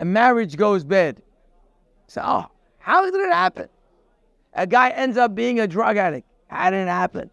A 0.00 0.04
marriage 0.04 0.56
goes 0.56 0.84
bad. 0.84 1.22
So, 2.06 2.22
oh, 2.24 2.46
how 2.78 3.04
did 3.04 3.14
it 3.14 3.32
happen? 3.32 3.68
A 4.54 4.66
guy 4.66 4.90
ends 4.90 5.16
up 5.16 5.34
being 5.34 5.60
a 5.60 5.66
drug 5.66 5.96
addict. 5.96 6.26
How 6.48 6.70
did 6.70 6.78
it 6.78 6.88
happen? 6.88 7.30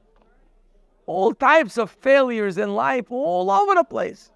All 1.06 1.34
types 1.34 1.78
of 1.78 1.90
failures 1.90 2.58
in 2.58 2.76
life 2.76 3.12
all 3.12 3.50
over 3.50 3.76
the 3.76 3.84
place. 3.84 4.32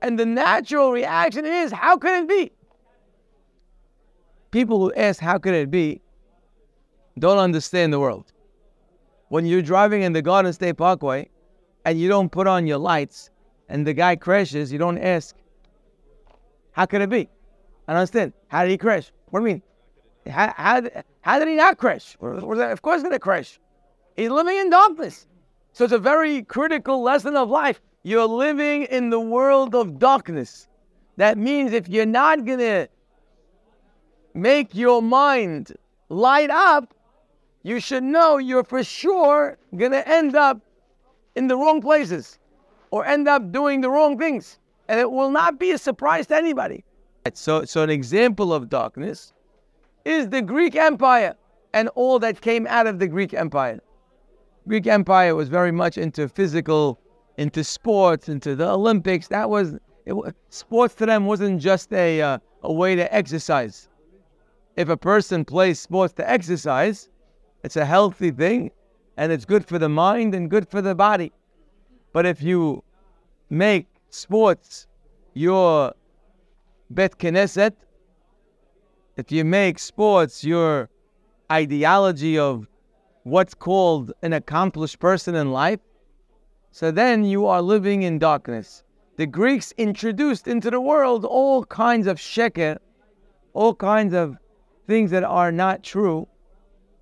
And 0.00 0.18
the 0.18 0.26
natural 0.26 0.92
reaction 0.92 1.44
is, 1.46 1.72
how 1.72 1.96
could 1.96 2.24
it 2.24 2.28
be? 2.28 2.52
People 4.50 4.78
who 4.78 4.92
ask, 4.94 5.20
how 5.20 5.38
could 5.38 5.54
it 5.54 5.70
be, 5.70 6.02
don't 7.18 7.38
understand 7.38 7.92
the 7.92 8.00
world. 8.00 8.32
When 9.28 9.46
you're 9.46 9.62
driving 9.62 10.02
in 10.02 10.12
the 10.12 10.22
Garden 10.22 10.52
State 10.52 10.76
Parkway 10.76 11.28
and 11.84 11.98
you 11.98 12.08
don't 12.08 12.30
put 12.30 12.46
on 12.46 12.66
your 12.66 12.78
lights 12.78 13.30
and 13.68 13.86
the 13.86 13.94
guy 13.94 14.16
crashes, 14.16 14.72
you 14.72 14.78
don't 14.78 14.98
ask, 14.98 15.34
how 16.72 16.86
could 16.86 17.00
it 17.00 17.08
be? 17.08 17.28
I 17.88 17.92
don't 17.92 18.00
understand. 18.00 18.32
How 18.48 18.62
did 18.62 18.70
he 18.70 18.78
crash? 18.78 19.10
What 19.30 19.40
do 19.40 19.46
you 19.46 19.54
mean? 19.54 19.62
How, 20.28 20.82
how, 21.22 21.38
did 21.38 21.48
he 21.48 21.54
not 21.54 21.78
crash? 21.78 22.16
Of 22.20 22.82
course, 22.82 22.96
he's 22.96 23.02
going 23.02 23.12
to 23.12 23.18
crash. 23.18 23.58
He's 24.16 24.30
living 24.30 24.56
in 24.56 24.70
darkness. 24.70 25.26
So 25.72 25.84
it's 25.84 25.92
a 25.92 25.98
very 25.98 26.42
critical 26.42 27.02
lesson 27.02 27.36
of 27.36 27.48
life. 27.48 27.80
You're 28.02 28.26
living 28.26 28.84
in 28.84 29.10
the 29.10 29.20
world 29.20 29.74
of 29.74 29.98
darkness. 29.98 30.68
That 31.16 31.38
means 31.38 31.72
if 31.72 31.88
you're 31.88 32.06
not 32.06 32.44
going 32.44 32.58
to 32.58 32.88
make 34.34 34.74
your 34.74 35.02
mind 35.02 35.72
light 36.08 36.50
up, 36.50 36.94
you 37.62 37.80
should 37.80 38.02
know 38.02 38.38
you're 38.38 38.64
for 38.64 38.82
sure 38.82 39.56
going 39.76 39.92
to 39.92 40.06
end 40.08 40.34
up 40.36 40.60
in 41.36 41.46
the 41.46 41.56
wrong 41.56 41.80
places 41.80 42.38
or 42.90 43.06
end 43.06 43.28
up 43.28 43.52
doing 43.52 43.80
the 43.80 43.90
wrong 43.90 44.18
things. 44.18 44.58
And 44.88 44.98
it 44.98 45.10
will 45.10 45.30
not 45.30 45.58
be 45.58 45.70
a 45.70 45.78
surprise 45.78 46.26
to 46.28 46.36
anybody. 46.36 46.84
So, 47.34 47.64
so 47.64 47.82
an 47.82 47.90
example 47.90 48.52
of 48.52 48.68
darkness 48.68 49.32
is 50.04 50.28
the 50.30 50.42
Greek 50.42 50.76
Empire 50.76 51.34
and 51.72 51.88
all 51.90 52.18
that 52.18 52.40
came 52.40 52.66
out 52.66 52.86
of 52.86 52.98
the 52.98 53.06
Greek 53.08 53.34
Empire. 53.34 53.80
Greek 54.68 54.86
Empire 54.86 55.34
was 55.34 55.48
very 55.48 55.72
much 55.72 55.98
into 55.98 56.28
physical, 56.28 57.00
into 57.36 57.64
sports, 57.64 58.28
into 58.28 58.54
the 58.54 58.68
Olympics. 58.68 59.28
That 59.28 59.50
was 59.50 59.74
it, 60.06 60.14
sports 60.50 60.94
to 60.96 61.06
them 61.06 61.26
wasn't 61.26 61.60
just 61.60 61.92
a 61.92 62.22
uh, 62.22 62.38
a 62.62 62.72
way 62.72 62.94
to 62.94 63.12
exercise. 63.14 63.88
if 64.76 64.88
a 64.88 64.96
person 64.96 65.44
plays 65.44 65.78
sports 65.80 66.14
to 66.14 66.30
exercise, 66.30 67.08
it's 67.62 67.76
a 67.76 67.84
healthy 67.84 68.30
thing 68.30 68.70
and 69.16 69.30
it's 69.30 69.44
good 69.44 69.66
for 69.66 69.78
the 69.78 69.88
mind 69.88 70.34
and 70.34 70.50
good 70.50 70.68
for 70.68 70.80
the 70.80 70.94
body. 70.94 71.32
But 72.12 72.26
if 72.26 72.42
you 72.42 72.82
make 73.50 73.86
sports 74.10 74.86
your 75.34 75.92
bet 76.90 77.18
knesset, 77.18 77.74
if 79.16 79.30
you 79.30 79.44
make 79.44 79.78
sports 79.78 80.42
your 80.42 80.88
ideology 81.50 82.38
of 82.38 82.66
what's 83.24 83.54
called 83.54 84.12
an 84.22 84.32
accomplished 84.32 84.98
person 84.98 85.34
in 85.34 85.52
life, 85.52 85.80
so 86.70 86.90
then 86.90 87.24
you 87.24 87.46
are 87.46 87.60
living 87.60 88.02
in 88.02 88.18
darkness. 88.18 88.82
The 89.16 89.26
Greeks 89.26 89.72
introduced 89.76 90.48
into 90.48 90.70
the 90.70 90.80
world 90.80 91.24
all 91.24 91.64
kinds 91.66 92.06
of 92.06 92.16
sheker, 92.16 92.78
all 93.52 93.74
kinds 93.74 94.14
of 94.14 94.36
things 94.86 95.10
that 95.10 95.24
are 95.24 95.52
not 95.52 95.82
true 95.82 96.26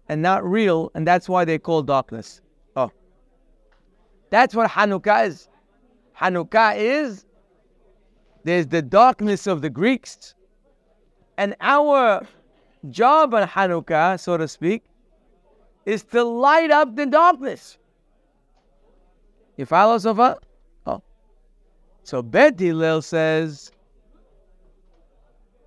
and 0.08 0.20
not 0.20 0.44
real, 0.44 0.90
and 0.94 1.06
that's 1.06 1.28
why 1.28 1.44
they 1.44 1.58
call 1.58 1.82
darkness. 1.82 2.40
Oh. 2.74 2.90
That's 4.30 4.54
what 4.54 4.68
Hanukkah 4.68 5.28
is. 5.28 5.48
Hanukkah 6.18 6.76
is 6.76 7.24
there's 8.42 8.66
the 8.66 8.82
darkness 8.82 9.46
of 9.46 9.62
the 9.62 9.70
Greeks, 9.70 10.34
and 11.40 11.56
our 11.62 12.26
job 12.90 13.32
on 13.32 13.48
Hanukkah, 13.48 14.20
so 14.20 14.36
to 14.36 14.46
speak, 14.46 14.82
is 15.86 16.02
to 16.02 16.22
light 16.22 16.70
up 16.70 16.94
the 16.94 17.06
darkness. 17.06 17.78
You 19.56 19.64
follow 19.64 19.96
so 19.96 20.14
far? 20.14 20.38
Oh. 20.86 21.02
So 22.02 22.20
Bet 22.20 22.60
Hillel 22.60 23.00
says, 23.00 23.72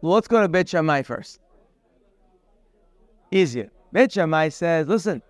well, 0.01 0.13
let's 0.13 0.27
go 0.27 0.42
to 0.42 0.48
Bet 0.48 0.70
Shammai 0.70 1.01
first. 1.01 1.39
Easier. 3.32 3.72
Bet 3.92 4.12
Shammai 4.12 4.50
says, 4.50 4.88
listen, 4.88 5.24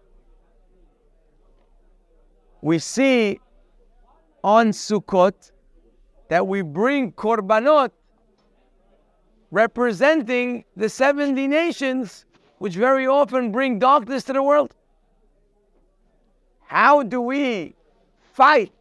we 2.62 2.80
see 2.80 3.40
on 4.44 4.72
Sukkot 4.72 5.52
that 6.28 6.46
we 6.46 6.64
bring 6.64 7.14
korbanot 7.14 7.92
representing 9.54 10.66
the 10.76 10.90
70 10.90 11.48
nations 11.48 12.26
which 12.58 12.74
very 12.74 13.06
often 13.06 13.52
bring 13.52 13.78
darkness 13.78 14.24
to 14.24 14.34
the 14.34 14.42
world. 14.42 14.74
How 16.66 17.04
do 17.04 17.22
we 17.22 17.76
fight 18.34 18.72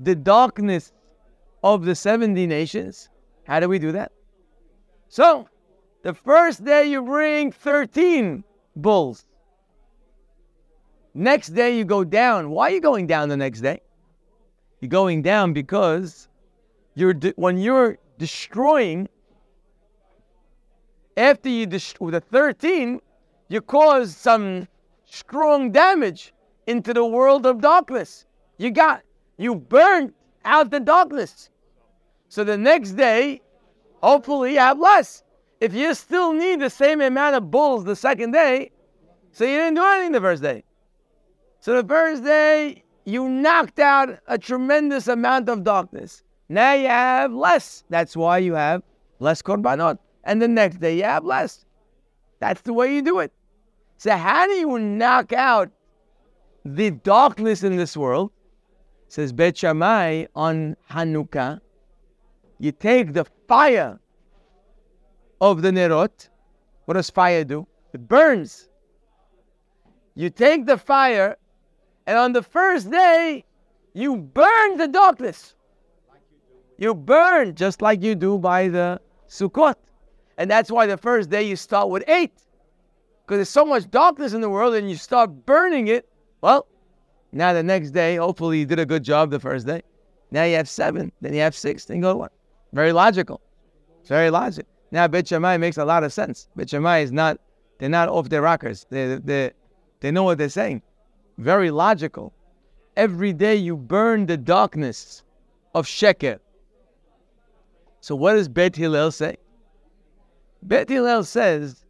the 0.00 0.16
darkness 0.16 0.92
of 1.62 1.84
the 1.84 1.94
70 1.94 2.48
nations? 2.48 3.10
How 3.44 3.60
do 3.60 3.68
we 3.68 3.78
do 3.78 3.92
that? 3.92 4.10
So, 5.08 5.48
the 6.02 6.14
first 6.14 6.64
day 6.64 6.86
you 6.86 7.02
bring 7.02 7.52
13 7.52 8.42
bulls. 8.74 9.24
Next 11.14 11.50
day 11.50 11.78
you 11.78 11.84
go 11.84 12.02
down. 12.02 12.50
Why 12.50 12.70
are 12.70 12.74
you 12.74 12.80
going 12.80 13.06
down 13.06 13.28
the 13.28 13.36
next 13.36 13.60
day? 13.60 13.82
You're 14.80 14.88
going 14.88 15.22
down 15.22 15.52
because 15.52 16.26
you're 16.96 17.14
de- 17.14 17.34
when 17.36 17.56
you're 17.58 17.98
destroying 18.18 19.08
after 21.16 21.48
you 21.48 21.66
destroy 21.66 22.10
the 22.10 22.20
13, 22.20 23.00
you 23.48 23.60
cause 23.60 24.16
some 24.16 24.68
strong 25.04 25.72
damage 25.72 26.32
into 26.66 26.94
the 26.94 27.04
world 27.04 27.46
of 27.46 27.60
darkness. 27.60 28.26
You 28.58 28.70
got 28.70 29.02
you 29.36 29.54
burnt 29.54 30.14
out 30.44 30.70
the 30.70 30.80
darkness. 30.80 31.50
So 32.28 32.44
the 32.44 32.56
next 32.56 32.92
day, 32.92 33.40
hopefully 34.02 34.52
you 34.52 34.58
have 34.58 34.78
less. 34.78 35.24
If 35.60 35.74
you 35.74 35.94
still 35.94 36.32
need 36.32 36.60
the 36.60 36.70
same 36.70 37.00
amount 37.00 37.36
of 37.36 37.50
bulls 37.50 37.84
the 37.84 37.96
second 37.96 38.32
day, 38.32 38.70
so 39.32 39.44
you 39.44 39.56
didn't 39.56 39.74
do 39.74 39.84
anything 39.84 40.12
the 40.12 40.20
first 40.20 40.42
day. 40.42 40.64
So 41.60 41.80
the 41.80 41.86
first 41.86 42.24
day, 42.24 42.84
you 43.04 43.28
knocked 43.28 43.78
out 43.78 44.18
a 44.26 44.38
tremendous 44.38 45.08
amount 45.08 45.48
of 45.48 45.64
darkness. 45.64 46.22
Now 46.48 46.74
you 46.74 46.88
have 46.88 47.32
less. 47.32 47.84
That's 47.88 48.16
why 48.16 48.38
you 48.38 48.54
have 48.54 48.82
less 49.18 49.42
korbanot. 49.42 49.98
And 50.24 50.40
the 50.40 50.48
next 50.48 50.80
day 50.80 50.98
have 50.98 51.24
less. 51.24 51.64
That's 52.40 52.60
the 52.62 52.72
way 52.72 52.94
you 52.94 53.02
do 53.02 53.18
it. 53.20 53.32
So 53.96 54.16
how 54.16 54.46
do 54.46 54.52
you 54.52 54.78
knock 54.78 55.32
out 55.32 55.70
the 56.64 56.90
darkness 56.90 57.62
in 57.62 57.76
this 57.76 57.96
world? 57.96 58.30
Says 59.08 59.32
Bet 59.32 59.58
Shammai 59.58 60.26
on 60.34 60.76
Hanukkah. 60.90 61.60
You 62.58 62.72
take 62.72 63.12
the 63.12 63.26
fire 63.48 63.98
of 65.40 65.62
the 65.62 65.70
Nerot. 65.70 66.28
What 66.84 66.94
does 66.94 67.10
fire 67.10 67.44
do? 67.44 67.66
It 67.92 68.06
burns. 68.06 68.68
You 70.14 70.30
take 70.30 70.66
the 70.66 70.76
fire, 70.76 71.36
and 72.06 72.18
on 72.18 72.32
the 72.32 72.42
first 72.42 72.90
day, 72.90 73.44
you 73.94 74.16
burn 74.16 74.76
the 74.76 74.88
darkness. 74.88 75.54
You 76.78 76.94
burn 76.94 77.54
just 77.54 77.82
like 77.82 78.02
you 78.02 78.14
do 78.14 78.38
by 78.38 78.68
the 78.68 79.00
Sukkot. 79.28 79.76
And 80.40 80.50
that's 80.50 80.70
why 80.70 80.86
the 80.86 80.96
first 80.96 81.28
day 81.28 81.42
you 81.42 81.54
start 81.54 81.90
with 81.90 82.02
eight. 82.08 82.32
Because 82.32 83.36
there's 83.36 83.50
so 83.50 83.66
much 83.66 83.90
darkness 83.90 84.32
in 84.32 84.40
the 84.40 84.48
world 84.48 84.74
and 84.74 84.88
you 84.88 84.96
start 84.96 85.44
burning 85.44 85.88
it. 85.88 86.08
Well, 86.40 86.66
now 87.30 87.52
the 87.52 87.62
next 87.62 87.90
day, 87.90 88.16
hopefully 88.16 88.60
you 88.60 88.64
did 88.64 88.78
a 88.78 88.86
good 88.86 89.02
job 89.02 89.30
the 89.30 89.38
first 89.38 89.66
day. 89.66 89.82
Now 90.30 90.44
you 90.44 90.56
have 90.56 90.66
seven, 90.66 91.12
then 91.20 91.34
you 91.34 91.40
have 91.40 91.54
six, 91.54 91.84
then 91.84 92.00
go 92.00 92.14
to 92.14 92.18
one. 92.20 92.30
Very 92.72 92.90
logical. 92.90 93.42
It's 94.00 94.08
very 94.08 94.30
logical. 94.30 94.66
Now 94.92 95.06
Bet 95.08 95.28
Shammai 95.28 95.58
makes 95.58 95.76
a 95.76 95.84
lot 95.84 96.04
of 96.04 96.12
sense. 96.12 96.48
Bet 96.56 96.70
Shammai 96.70 97.00
is 97.00 97.12
not, 97.12 97.38
they're 97.78 97.90
not 97.90 98.08
off 98.08 98.30
their 98.30 98.40
rockers. 98.40 98.86
They, 98.88 99.16
they, 99.16 99.50
they 100.00 100.10
know 100.10 100.22
what 100.22 100.38
they're 100.38 100.48
saying. 100.48 100.80
Very 101.36 101.70
logical. 101.70 102.32
Every 102.96 103.34
day 103.34 103.56
you 103.56 103.76
burn 103.76 104.24
the 104.24 104.38
darkness 104.38 105.22
of 105.74 105.84
Sheker. 105.84 106.38
So 108.00 108.14
what 108.14 108.32
does 108.32 108.48
Bet 108.48 108.74
Hillel 108.74 109.10
say? 109.10 109.36
Bet 110.62 110.88
Hillel 110.88 111.24
says 111.24 111.84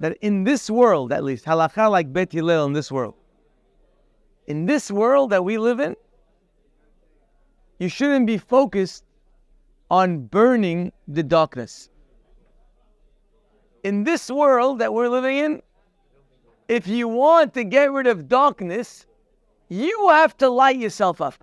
that 0.00 0.16
in 0.20 0.44
this 0.44 0.68
world, 0.68 1.12
at 1.12 1.24
least, 1.24 1.44
halakha 1.44 1.90
like 1.90 2.12
Bet 2.12 2.32
Hillel 2.32 2.66
in 2.66 2.72
this 2.72 2.90
world, 2.90 3.14
in 4.46 4.66
this 4.66 4.90
world 4.90 5.30
that 5.30 5.44
we 5.44 5.58
live 5.58 5.80
in, 5.80 5.96
you 7.78 7.88
shouldn't 7.88 8.26
be 8.26 8.38
focused 8.38 9.04
on 9.90 10.26
burning 10.26 10.92
the 11.08 11.22
darkness. 11.22 11.88
In 13.82 14.04
this 14.04 14.30
world 14.30 14.78
that 14.78 14.92
we're 14.92 15.08
living 15.08 15.36
in, 15.36 15.62
if 16.68 16.86
you 16.88 17.08
want 17.08 17.54
to 17.54 17.64
get 17.64 17.92
rid 17.92 18.06
of 18.06 18.28
darkness, 18.28 19.06
you 19.68 20.08
have 20.08 20.36
to 20.38 20.48
light 20.48 20.76
yourself 20.76 21.20
up. 21.20 21.34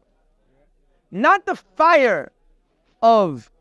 Not 1.12 1.46
the 1.46 1.56
fire 1.56 2.32
of 3.02 3.52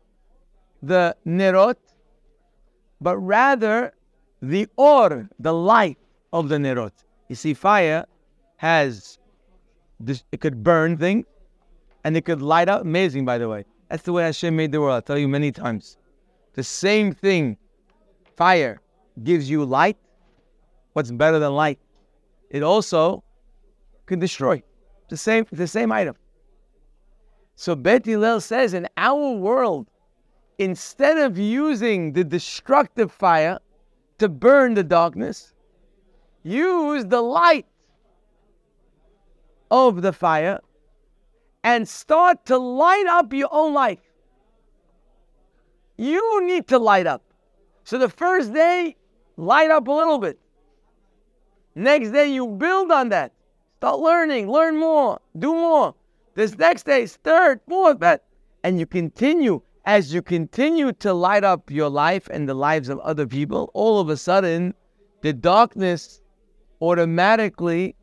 the 0.81 1.15
nerot, 1.25 1.75
but 3.01 3.17
rather 3.17 3.93
the 4.41 4.67
or, 4.77 5.27
the 5.39 5.53
light 5.53 5.97
of 6.31 6.49
the 6.49 6.57
nerot. 6.57 6.91
You 7.27 7.35
see, 7.35 7.53
fire 7.53 8.05
has 8.57 9.17
this, 9.99 10.23
it 10.31 10.41
could 10.41 10.63
burn 10.63 10.97
things 10.97 11.25
and 12.03 12.15
it 12.15 12.25
could 12.25 12.41
light 12.41 12.69
up. 12.69 12.81
Amazing, 12.81 13.25
by 13.25 13.37
the 13.37 13.49
way. 13.49 13.65
That's 13.89 14.03
the 14.03 14.13
way 14.13 14.23
Hashem 14.23 14.55
made 14.55 14.71
the 14.71 14.79
world. 14.79 14.95
I'll 14.95 15.01
tell 15.01 15.17
you 15.17 15.27
many 15.27 15.51
times. 15.51 15.97
The 16.53 16.63
same 16.63 17.13
thing, 17.13 17.57
fire 18.37 18.79
gives 19.23 19.49
you 19.49 19.65
light. 19.65 19.97
What's 20.93 21.11
better 21.11 21.39
than 21.39 21.53
light? 21.53 21.79
It 22.49 22.63
also 22.63 23.23
can 24.05 24.19
destroy. 24.19 24.61
The 25.09 25.17
same, 25.17 25.45
the 25.51 25.67
same 25.67 25.91
item. 25.91 26.15
So 27.55 27.75
Bet 27.75 28.05
Hillel 28.05 28.41
says 28.41 28.73
in 28.73 28.87
our 28.97 29.31
world, 29.33 29.90
instead 30.57 31.17
of 31.17 31.37
using 31.37 32.13
the 32.13 32.23
destructive 32.23 33.11
fire 33.11 33.59
to 34.19 34.29
burn 34.29 34.73
the 34.73 34.83
darkness, 34.83 35.53
use 36.43 37.05
the 37.05 37.21
light 37.21 37.65
of 39.69 40.01
the 40.01 40.13
fire 40.13 40.59
and 41.63 41.87
start 41.87 42.45
to 42.45 42.57
light 42.57 43.05
up 43.07 43.33
your 43.33 43.49
own 43.51 43.73
life. 43.73 43.99
You 45.97 46.45
need 46.45 46.67
to 46.67 46.79
light 46.79 47.07
up. 47.07 47.23
So 47.83 47.97
the 47.97 48.09
first 48.09 48.53
day, 48.53 48.95
light 49.37 49.71
up 49.71 49.87
a 49.87 49.91
little 49.91 50.17
bit. 50.17 50.39
Next 51.75 52.11
day, 52.11 52.33
you 52.33 52.47
build 52.47 52.91
on 52.91 53.09
that. 53.09 53.33
Start 53.77 53.99
learning, 53.99 54.49
learn 54.49 54.77
more, 54.77 55.19
do 55.37 55.53
more. 55.53 55.95
This 56.35 56.57
next 56.57 56.83
day, 56.83 57.05
third, 57.05 57.61
fourth, 57.67 57.99
that. 57.99 58.23
And 58.63 58.79
you 58.79 58.85
continue. 58.85 59.61
As 59.85 60.13
you 60.13 60.21
continue 60.21 60.91
to 60.93 61.11
light 61.11 61.43
up 61.43 61.71
your 61.71 61.89
life 61.89 62.27
and 62.29 62.47
the 62.47 62.53
lives 62.53 62.87
of 62.87 62.99
other 62.99 63.25
people, 63.25 63.71
all 63.73 63.99
of 63.99 64.09
a 64.09 64.17
sudden, 64.17 64.75
the 65.21 65.33
darkness 65.33 66.21
automatically 66.81 67.95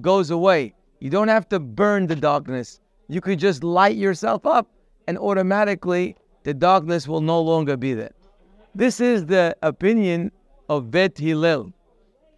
goes 0.00 0.30
away. 0.30 0.74
You 1.00 1.10
don't 1.10 1.28
have 1.28 1.48
to 1.48 1.58
burn 1.58 2.06
the 2.06 2.14
darkness. 2.14 2.80
You 3.08 3.20
could 3.20 3.40
just 3.40 3.64
light 3.64 3.96
yourself 3.96 4.46
up, 4.46 4.68
and 5.08 5.18
automatically 5.18 6.16
the 6.44 6.54
darkness 6.54 7.08
will 7.08 7.20
no 7.20 7.40
longer 7.40 7.76
be 7.76 7.94
there. 7.94 8.14
This 8.76 9.00
is 9.00 9.26
the 9.26 9.56
opinion 9.62 10.30
of 10.68 10.92
Bet 10.92 11.18
Hillel. 11.18 11.72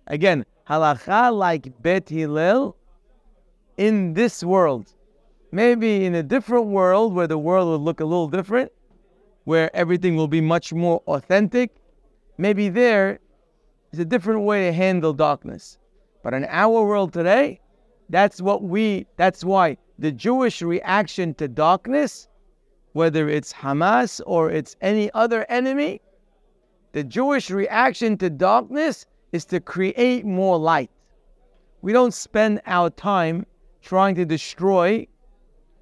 Again, 0.06 0.46
halacha 0.68 1.36
like 1.36 1.70
Bet 1.82 2.08
Hillel 2.08 2.76
in 3.76 4.14
this 4.14 4.42
world. 4.42 4.94
Maybe 5.52 6.06
in 6.06 6.14
a 6.14 6.22
different 6.22 6.66
world 6.66 7.14
where 7.14 7.26
the 7.26 7.38
world 7.38 7.68
would 7.68 7.84
look 7.84 8.00
a 8.00 8.04
little 8.04 8.28
different, 8.28 8.72
where 9.46 9.74
everything 9.76 10.16
will 10.16 10.26
be 10.26 10.40
much 10.40 10.72
more 10.72 11.00
authentic. 11.06 11.76
Maybe 12.36 12.68
there 12.68 13.20
is 13.92 14.00
a 14.00 14.04
different 14.04 14.42
way 14.42 14.66
to 14.66 14.72
handle 14.72 15.12
darkness. 15.12 15.78
But 16.24 16.34
in 16.34 16.44
our 16.46 16.82
world 16.82 17.12
today, 17.12 17.60
that's 18.08 18.42
what 18.42 18.64
we, 18.64 19.06
that's 19.16 19.44
why 19.44 19.78
the 20.00 20.10
Jewish 20.10 20.62
reaction 20.62 21.32
to 21.34 21.46
darkness, 21.46 22.26
whether 22.92 23.28
it's 23.28 23.52
Hamas 23.52 24.20
or 24.26 24.50
it's 24.50 24.74
any 24.80 25.12
other 25.12 25.46
enemy, 25.48 26.00
the 26.90 27.04
Jewish 27.04 27.48
reaction 27.48 28.18
to 28.18 28.28
darkness 28.28 29.06
is 29.30 29.44
to 29.44 29.60
create 29.60 30.24
more 30.24 30.58
light. 30.58 30.90
We 31.82 31.92
don't 31.92 32.14
spend 32.14 32.62
our 32.66 32.90
time 32.90 33.46
trying 33.80 34.16
to 34.16 34.24
destroy, 34.24 35.06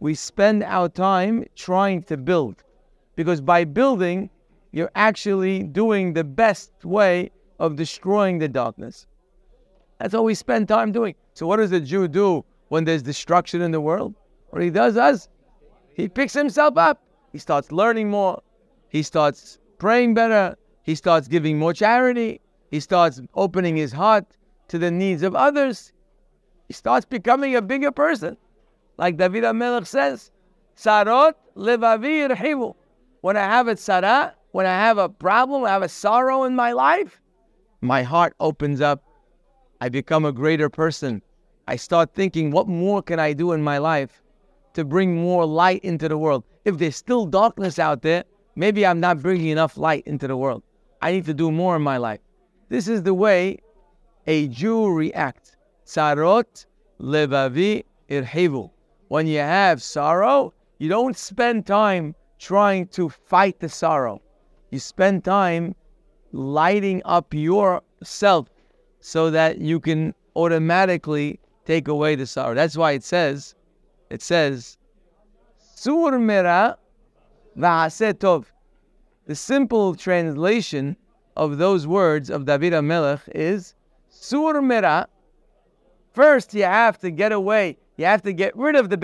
we 0.00 0.14
spend 0.14 0.64
our 0.64 0.90
time 0.90 1.46
trying 1.54 2.02
to 2.02 2.18
build. 2.18 2.63
Because 3.16 3.40
by 3.40 3.64
building, 3.64 4.30
you're 4.72 4.90
actually 4.94 5.62
doing 5.62 6.12
the 6.14 6.24
best 6.24 6.72
way 6.84 7.30
of 7.58 7.76
destroying 7.76 8.38
the 8.38 8.48
darkness. 8.48 9.06
That's 9.98 10.14
all 10.14 10.24
we 10.24 10.34
spend 10.34 10.68
time 10.68 10.92
doing. 10.92 11.14
So, 11.34 11.46
what 11.46 11.56
does 11.56 11.72
a 11.72 11.80
Jew 11.80 12.08
do 12.08 12.44
when 12.68 12.84
there's 12.84 13.02
destruction 13.02 13.62
in 13.62 13.70
the 13.70 13.80
world? 13.80 14.14
What 14.50 14.62
he 14.62 14.70
does 14.70 14.96
is 14.96 15.28
he 15.94 16.08
picks 16.08 16.32
himself 16.32 16.76
up. 16.76 17.02
He 17.32 17.38
starts 17.38 17.70
learning 17.72 18.10
more. 18.10 18.42
He 18.88 19.02
starts 19.02 19.58
praying 19.78 20.14
better. 20.14 20.56
He 20.82 20.94
starts 20.94 21.28
giving 21.28 21.58
more 21.58 21.72
charity. 21.72 22.40
He 22.70 22.80
starts 22.80 23.20
opening 23.34 23.76
his 23.76 23.92
heart 23.92 24.26
to 24.68 24.78
the 24.78 24.90
needs 24.90 25.22
of 25.22 25.34
others. 25.34 25.92
He 26.68 26.74
starts 26.74 27.06
becoming 27.06 27.54
a 27.54 27.62
bigger 27.62 27.92
person. 27.92 28.36
Like 28.96 29.16
David 29.16 29.44
HaMelech 29.44 29.86
says, 29.86 30.30
Sarot 30.76 31.34
levavi 31.56 32.28
irhivu. 32.28 32.74
When 33.24 33.38
I 33.38 33.44
have 33.44 33.68
a 33.68 33.74
tzara, 33.74 34.34
when 34.52 34.66
I 34.66 34.78
have 34.78 34.98
a 34.98 35.08
problem, 35.08 35.64
I 35.64 35.70
have 35.70 35.80
a 35.80 35.88
sorrow 35.88 36.44
in 36.44 36.54
my 36.54 36.72
life, 36.72 37.22
my 37.80 38.02
heart 38.02 38.34
opens 38.38 38.82
up. 38.82 39.02
I 39.80 39.88
become 39.88 40.26
a 40.26 40.30
greater 40.30 40.68
person. 40.68 41.22
I 41.66 41.76
start 41.76 42.12
thinking, 42.12 42.50
what 42.50 42.68
more 42.68 43.00
can 43.00 43.18
I 43.18 43.32
do 43.32 43.52
in 43.52 43.62
my 43.62 43.78
life 43.78 44.22
to 44.74 44.84
bring 44.84 45.16
more 45.16 45.46
light 45.46 45.82
into 45.84 46.06
the 46.06 46.18
world? 46.18 46.44
If 46.66 46.76
there's 46.76 46.96
still 46.96 47.24
darkness 47.24 47.78
out 47.78 48.02
there, 48.02 48.24
maybe 48.56 48.84
I'm 48.84 49.00
not 49.00 49.22
bringing 49.22 49.48
enough 49.48 49.78
light 49.78 50.06
into 50.06 50.28
the 50.28 50.36
world. 50.36 50.62
I 51.00 51.12
need 51.12 51.24
to 51.24 51.32
do 51.32 51.50
more 51.50 51.76
in 51.76 51.82
my 51.82 51.96
life. 51.96 52.20
This 52.68 52.88
is 52.88 53.04
the 53.04 53.14
way 53.14 53.56
a 54.26 54.48
Jew 54.48 54.92
reacts. 54.92 55.56
Sarot 55.86 56.66
levavi 57.00 57.84
irhivu. 58.10 58.70
When 59.08 59.26
you 59.26 59.38
have 59.38 59.82
sorrow, 59.82 60.52
you 60.78 60.90
don't 60.90 61.16
spend 61.16 61.64
time 61.64 62.14
trying 62.44 62.86
to 62.86 63.08
fight 63.08 63.58
the 63.58 63.68
sorrow. 63.68 64.20
You 64.70 64.78
spend 64.78 65.24
time 65.24 65.74
lighting 66.32 67.00
up 67.06 67.32
yourself 67.32 68.50
so 69.00 69.30
that 69.30 69.58
you 69.58 69.80
can 69.80 70.14
automatically 70.36 71.40
take 71.64 71.88
away 71.88 72.16
the 72.16 72.26
sorrow. 72.26 72.54
That's 72.54 72.76
why 72.76 72.92
it 72.92 73.02
says, 73.02 73.54
it 74.10 74.20
says, 74.20 74.76
Sur 75.56 76.18
mera 76.18 76.76
tov. 77.56 78.44
The 79.26 79.34
simple 79.34 79.94
translation 79.94 80.96
of 81.36 81.56
those 81.56 81.86
words 81.86 82.28
of 82.28 82.44
David 82.44 82.74
HaMelech 82.74 83.22
is 83.34 83.74
Sur 84.10 84.60
mera. 84.60 85.08
First, 86.12 86.52
you 86.52 86.64
have 86.64 86.98
to 86.98 87.10
get 87.10 87.32
away. 87.32 87.78
You 87.96 88.04
have 88.04 88.22
to 88.22 88.34
get 88.34 88.54
rid 88.54 88.76
of 88.76 88.90
the 88.90 88.98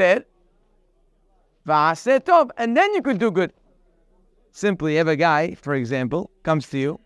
tov, 1.66 2.50
and 2.56 2.76
then 2.76 2.92
you 2.94 3.02
could 3.02 3.18
do 3.18 3.30
good. 3.30 3.52
Simply, 4.52 4.96
have 4.96 5.08
a 5.08 5.16
guy, 5.16 5.54
for 5.54 5.74
example, 5.74 6.30
comes 6.42 6.68
to 6.70 6.78
you. 6.78 7.00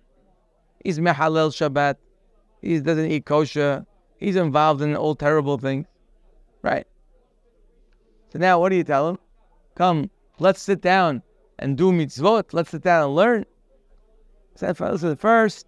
He's 0.84 0.98
mehalel 0.98 1.50
Shabbat. 1.50 1.96
He 2.62 2.80
doesn't 2.80 3.10
eat 3.10 3.26
kosher. 3.26 3.84
He's 4.18 4.36
involved 4.36 4.80
in 4.80 4.96
all 4.96 5.14
terrible 5.14 5.58
things, 5.58 5.86
right? 6.62 6.86
So 8.32 8.38
now, 8.38 8.58
what 8.58 8.70
do 8.70 8.76
you 8.76 8.84
tell 8.84 9.10
him? 9.10 9.18
Come, 9.74 10.10
let's 10.38 10.62
sit 10.62 10.80
down 10.80 11.22
and 11.58 11.76
do 11.76 11.92
mitzvot. 11.92 12.52
Let's 12.52 12.70
sit 12.70 12.82
down 12.82 13.04
and 13.04 13.14
learn. 13.14 13.44
So 14.56 14.72
first, 15.16 15.66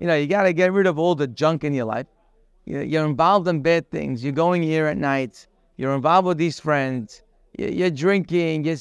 you 0.00 0.06
know, 0.06 0.14
you 0.14 0.26
got 0.26 0.44
to 0.44 0.52
get 0.52 0.72
rid 0.72 0.86
of 0.86 0.98
all 0.98 1.14
the 1.14 1.26
junk 1.26 1.64
in 1.64 1.74
your 1.74 1.84
life. 1.84 2.06
You're 2.64 3.04
involved 3.04 3.48
in 3.48 3.60
bad 3.62 3.90
things. 3.90 4.22
You're 4.22 4.32
going 4.32 4.62
here 4.62 4.86
at 4.86 4.96
night. 4.96 5.46
You're 5.76 5.94
involved 5.94 6.28
with 6.28 6.38
these 6.38 6.60
friends. 6.60 7.22
You're 7.58 7.90
drinking. 7.90 8.64
You're, 8.64 8.76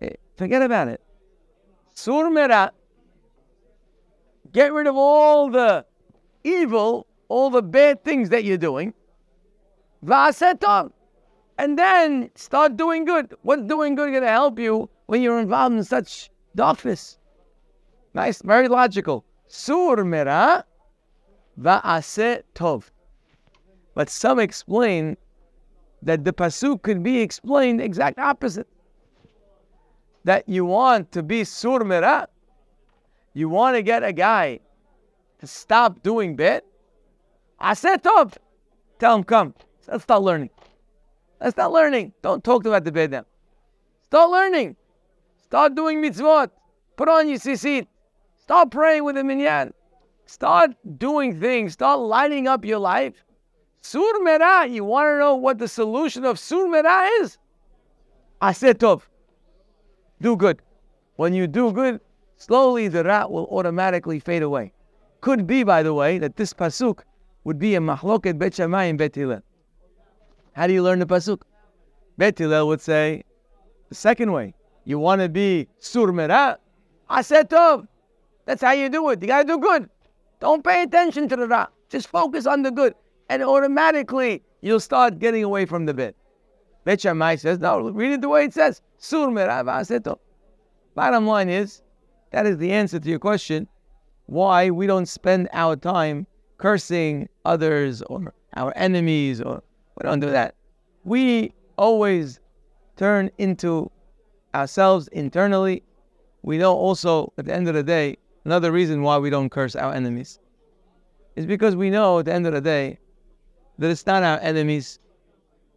eh, 0.00 0.10
forget 0.36 0.62
about 0.62 0.88
it. 0.88 1.00
Surmera. 1.94 2.70
Get 4.52 4.72
rid 4.72 4.86
of 4.86 4.96
all 4.96 5.50
the 5.50 5.84
evil, 6.42 7.06
all 7.28 7.50
the 7.50 7.62
bad 7.62 8.04
things 8.04 8.30
that 8.30 8.44
you're 8.44 8.58
doing. 8.58 8.94
And 10.02 11.78
then 11.78 12.30
start 12.34 12.76
doing 12.76 13.04
good. 13.04 13.34
What's 13.42 13.62
doing 13.62 13.94
good 13.94 14.10
going 14.10 14.22
to 14.22 14.28
help 14.28 14.58
you 14.58 14.88
when 15.06 15.22
you're 15.22 15.38
involved 15.38 15.76
in 15.76 15.84
such 15.84 16.30
darkness? 16.56 17.18
Nice, 18.14 18.42
very 18.42 18.66
logical. 18.66 19.24
Surmera 19.48 20.64
va'aseh 21.60 22.42
tov. 22.54 22.90
But 23.94 24.08
some 24.08 24.38
explain 24.40 25.16
that 26.02 26.24
the 26.24 26.32
pasuk 26.32 26.82
could 26.82 27.02
be 27.02 27.20
explained 27.20 27.80
exact 27.80 28.18
opposite 28.18 28.66
that 30.24 30.48
you 30.48 30.64
want 30.64 31.12
to 31.12 31.22
be 31.22 31.42
surmira, 31.42 32.26
you 33.34 33.48
want 33.48 33.76
to 33.76 33.82
get 33.82 34.02
a 34.02 34.12
guy 34.12 34.60
to 35.38 35.46
stop 35.46 36.02
doing 36.02 36.36
bad, 36.36 36.62
I 37.58 37.74
said 37.74 38.02
top. 38.02 38.36
Tell 38.98 39.14
him, 39.16 39.24
come. 39.24 39.54
Let's 39.88 40.04
start 40.04 40.22
learning. 40.22 40.50
Let's 41.40 41.54
start 41.54 41.72
learning. 41.72 42.12
Don't 42.22 42.44
talk 42.44 42.66
about 42.66 42.84
the 42.84 42.92
bed 42.92 43.10
now. 43.10 43.24
Start 44.02 44.30
learning. 44.30 44.76
Start 45.42 45.74
doing 45.74 46.02
mitzvot. 46.02 46.50
Put 46.96 47.08
on 47.08 47.28
your 47.28 47.38
tzitzit. 47.38 47.86
Start 48.38 48.70
praying 48.70 49.04
with 49.04 49.16
the 49.16 49.24
minyan. 49.24 49.72
Start 50.26 50.72
doing 50.98 51.40
things. 51.40 51.72
Start 51.72 52.00
lighting 52.00 52.46
up 52.46 52.64
your 52.64 52.78
life. 52.78 53.24
Sur 53.82 54.66
You 54.66 54.84
want 54.84 55.06
to 55.06 55.18
know 55.18 55.34
what 55.34 55.58
the 55.58 55.68
solution 55.68 56.24
of 56.24 56.38
sur 56.38 56.66
is? 57.20 57.38
I 58.40 58.52
said 58.52 58.78
tov 58.78 59.02
do 60.20 60.36
good. 60.36 60.60
When 61.16 61.32
you 61.34 61.46
do 61.46 61.72
good, 61.72 62.00
slowly 62.36 62.88
the 62.88 63.04
rat 63.04 63.30
will 63.30 63.46
automatically 63.46 64.20
fade 64.20 64.42
away. 64.42 64.72
Could 65.20 65.46
be, 65.46 65.64
by 65.64 65.82
the 65.82 65.92
way, 65.92 66.18
that 66.18 66.36
this 66.36 66.52
pasuk 66.52 67.00
would 67.44 67.58
be 67.58 67.74
a 67.74 67.80
mahloket 67.80 68.38
bet 68.38 68.54
Shammai 68.54 68.92
bet 68.92 69.14
Hillel. 69.14 69.42
How 70.52 70.66
do 70.66 70.72
you 70.72 70.82
learn 70.82 70.98
the 70.98 71.06
pasuk? 71.06 71.42
Bet 72.16 72.38
Hillel 72.38 72.66
would 72.68 72.80
say 72.80 73.24
the 73.88 73.94
second 73.94 74.32
way. 74.32 74.54
You 74.84 74.98
want 74.98 75.20
to 75.20 75.28
be 75.28 75.68
sur 75.78 76.12
mera? 76.12 76.58
Aset 77.10 77.48
tov. 77.50 77.86
That's 78.46 78.62
how 78.62 78.72
you 78.72 78.88
do 78.88 79.08
it. 79.10 79.20
You 79.22 79.28
got 79.28 79.42
to 79.42 79.48
do 79.48 79.58
good. 79.58 79.88
Don't 80.40 80.64
pay 80.64 80.82
attention 80.82 81.28
to 81.28 81.36
the 81.36 81.46
ra. 81.46 81.66
Just 81.88 82.08
focus 82.08 82.46
on 82.46 82.62
the 82.62 82.70
good. 82.70 82.94
And 83.30 83.44
automatically 83.44 84.42
you'll 84.60 84.80
start 84.80 85.20
getting 85.20 85.44
away 85.44 85.64
from 85.64 85.86
the 85.86 85.94
bit. 85.94 86.16
Bet 86.84 87.00
Shammai 87.00 87.36
says, 87.36 87.60
no, 87.60 87.88
read 87.90 88.10
it 88.10 88.20
the 88.22 88.28
way 88.28 88.44
it 88.44 88.52
says. 88.52 88.82
Sur 88.98 89.30
Bottom 90.96 91.26
line 91.26 91.48
is, 91.48 91.80
that 92.32 92.44
is 92.44 92.58
the 92.58 92.72
answer 92.72 92.98
to 92.98 93.08
your 93.08 93.20
question, 93.20 93.68
why 94.26 94.70
we 94.70 94.88
don't 94.88 95.06
spend 95.06 95.48
our 95.52 95.76
time 95.76 96.26
cursing 96.58 97.28
others 97.44 98.02
or 98.02 98.34
our 98.56 98.72
enemies, 98.76 99.40
or 99.40 99.62
we 99.96 100.02
don't 100.02 100.18
do 100.18 100.30
that. 100.30 100.56
We 101.04 101.52
always 101.78 102.40
turn 102.96 103.30
into 103.38 103.92
ourselves 104.56 105.06
internally. 105.12 105.84
We 106.42 106.58
know 106.58 106.74
also, 106.74 107.32
at 107.38 107.44
the 107.44 107.54
end 107.54 107.68
of 107.68 107.74
the 107.74 107.84
day, 107.84 108.16
another 108.44 108.72
reason 108.72 109.02
why 109.02 109.18
we 109.18 109.30
don't 109.30 109.50
curse 109.50 109.76
our 109.76 109.94
enemies 109.94 110.40
is 111.36 111.46
because 111.46 111.76
we 111.76 111.90
know 111.90 112.18
at 112.18 112.24
the 112.24 112.32
end 112.32 112.48
of 112.48 112.54
the 112.54 112.60
day 112.60 112.98
that 113.80 113.90
it's 113.90 114.06
not 114.06 114.22
our 114.22 114.38
enemies 114.40 114.98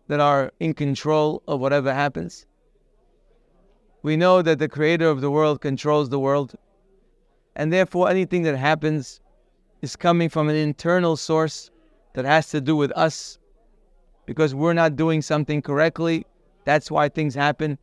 that 0.09 0.19
are 0.19 0.51
in 0.59 0.73
control 0.73 1.41
of 1.47 1.61
whatever 1.61 1.93
happens. 1.93 2.45
We 4.03 4.17
know 4.17 4.41
that 4.41 4.59
the 4.59 4.67
creator 4.67 5.07
of 5.07 5.21
the 5.21 5.31
world 5.31 5.61
controls 5.61 6.09
the 6.09 6.19
world, 6.19 6.53
and 7.55 7.71
therefore 7.71 8.09
anything 8.09 8.43
that 8.43 8.57
happens 8.57 9.21
is 9.81 9.95
coming 9.95 10.27
from 10.27 10.49
an 10.49 10.57
internal 10.57 11.15
source 11.15 11.71
that 12.13 12.25
has 12.25 12.49
to 12.49 12.59
do 12.59 12.75
with 12.75 12.91
us 12.91 13.39
because 14.25 14.53
we're 14.53 14.73
not 14.73 14.97
doing 14.97 15.21
something 15.21 15.61
correctly. 15.61 16.25
That's 16.65 16.91
why 16.91 17.07
things 17.07 17.33
happen. 17.33 17.77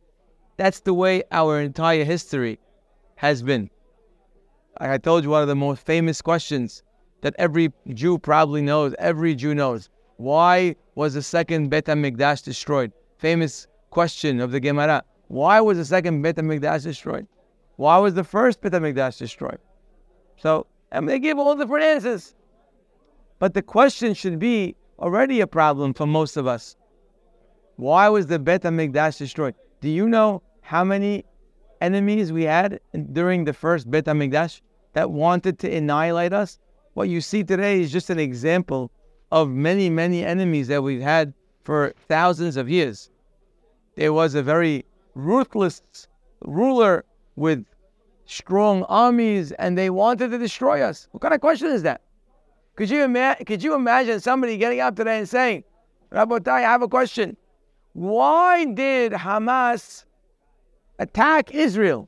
That's 0.57 0.81
the 0.81 0.93
way 0.93 1.23
our 1.31 1.59
entire 1.59 2.03
history 2.03 2.59
has 3.15 3.41
been. 3.41 3.71
I 4.77 4.99
told 4.99 5.23
you, 5.23 5.31
one 5.31 5.41
of 5.41 5.47
the 5.47 5.55
most 5.55 5.83
famous 5.83 6.21
questions 6.21 6.83
that 7.21 7.33
every 7.39 7.73
Jew 7.87 8.19
probably 8.19 8.61
knows, 8.61 8.93
every 8.99 9.33
Jew 9.33 9.55
knows. 9.55 9.89
Why 10.21 10.75
was 10.93 11.15
the 11.15 11.23
second 11.23 11.69
Bet 11.69 11.85
HaMikdash 11.85 12.43
destroyed? 12.43 12.91
Famous 13.17 13.65
question 13.89 14.39
of 14.39 14.51
the 14.51 14.59
Gemara. 14.59 15.03
Why 15.29 15.59
was 15.61 15.79
the 15.79 15.85
second 15.85 16.21
Bet 16.21 16.35
HaMikdash 16.35 16.83
destroyed? 16.83 17.25
Why 17.77 17.97
was 17.97 18.13
the 18.13 18.23
first 18.23 18.61
Bet 18.61 18.73
HaMikdash 18.73 19.17
destroyed? 19.17 19.57
So, 20.37 20.67
and 20.91 21.09
they 21.09 21.17
give 21.17 21.39
all 21.39 21.55
different 21.55 21.85
answers. 21.85 22.35
But 23.39 23.55
the 23.55 23.63
question 23.63 24.13
should 24.13 24.37
be 24.37 24.75
already 24.99 25.41
a 25.41 25.47
problem 25.47 25.91
for 25.95 26.05
most 26.05 26.37
of 26.37 26.45
us. 26.45 26.75
Why 27.77 28.07
was 28.07 28.27
the 28.27 28.37
Bet 28.37 28.61
HaMikdash 28.61 29.17
destroyed? 29.17 29.55
Do 29.79 29.89
you 29.89 30.07
know 30.07 30.43
how 30.61 30.83
many 30.83 31.25
enemies 31.81 32.31
we 32.31 32.43
had 32.43 32.79
during 33.11 33.45
the 33.45 33.53
first 33.53 33.89
Bet 33.89 34.05
HaMikdash 34.05 34.61
that 34.93 35.09
wanted 35.09 35.57
to 35.57 35.75
annihilate 35.75 36.31
us? 36.31 36.59
What 36.93 37.09
you 37.09 37.21
see 37.21 37.43
today 37.43 37.81
is 37.81 37.91
just 37.91 38.11
an 38.11 38.19
example 38.19 38.91
of 39.31 39.49
many, 39.49 39.89
many 39.89 40.23
enemies 40.23 40.67
that 40.67 40.83
we've 40.83 41.01
had 41.01 41.33
for 41.63 41.93
thousands 42.07 42.57
of 42.57 42.69
years. 42.69 43.09
There 43.95 44.13
was 44.13 44.35
a 44.35 44.43
very 44.43 44.85
ruthless 45.15 45.81
ruler 46.41 47.05
with 47.35 47.65
strong 48.25 48.83
armies 48.83 49.51
and 49.53 49.77
they 49.77 49.89
wanted 49.89 50.31
to 50.31 50.37
destroy 50.37 50.81
us. 50.81 51.07
What 51.11 51.21
kind 51.21 51.33
of 51.33 51.41
question 51.41 51.67
is 51.67 51.83
that? 51.83 52.01
Could 52.75 52.89
you, 52.89 53.03
ima- 53.03 53.37
could 53.45 53.61
you 53.61 53.75
imagine 53.75 54.19
somebody 54.19 54.57
getting 54.57 54.79
up 54.79 54.95
today 54.95 55.19
and 55.19 55.29
saying, 55.29 55.63
Rabotai, 56.11 56.47
I 56.49 56.61
have 56.61 56.81
a 56.81 56.87
question. 56.87 57.37
Why 57.93 58.65
did 58.65 59.11
Hamas 59.11 60.05
attack 60.99 61.53
Israel? 61.53 62.07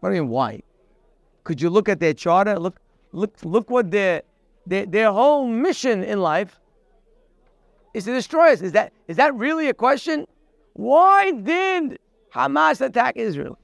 What 0.00 0.10
do 0.10 0.16
you 0.16 0.22
mean, 0.22 0.30
why? 0.30 0.62
Could 1.44 1.60
you 1.60 1.70
look 1.70 1.88
at 1.88 2.00
their 2.00 2.14
charter? 2.14 2.58
Look, 2.58 2.78
look, 3.12 3.36
look 3.42 3.70
what 3.70 3.90
their, 3.90 4.22
their, 4.66 4.86
their 4.86 5.12
whole 5.12 5.46
mission 5.46 6.02
in 6.02 6.20
life 6.20 6.58
is 7.92 8.04
to 8.04 8.12
destroy 8.12 8.52
us. 8.52 8.60
Is 8.60 8.72
that, 8.72 8.92
is 9.08 9.16
that 9.16 9.34
really 9.34 9.68
a 9.68 9.74
question? 9.74 10.26
Why 10.74 11.30
did 11.30 11.98
Hamas 12.34 12.80
attack 12.80 13.16
Israel? 13.16 13.58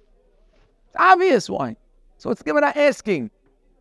It's 0.87 0.97
obvious 0.99 1.49
why. 1.49 1.77
So 2.19 2.31
it's 2.31 2.43
Gemara 2.43 2.73
asking, 2.77 3.31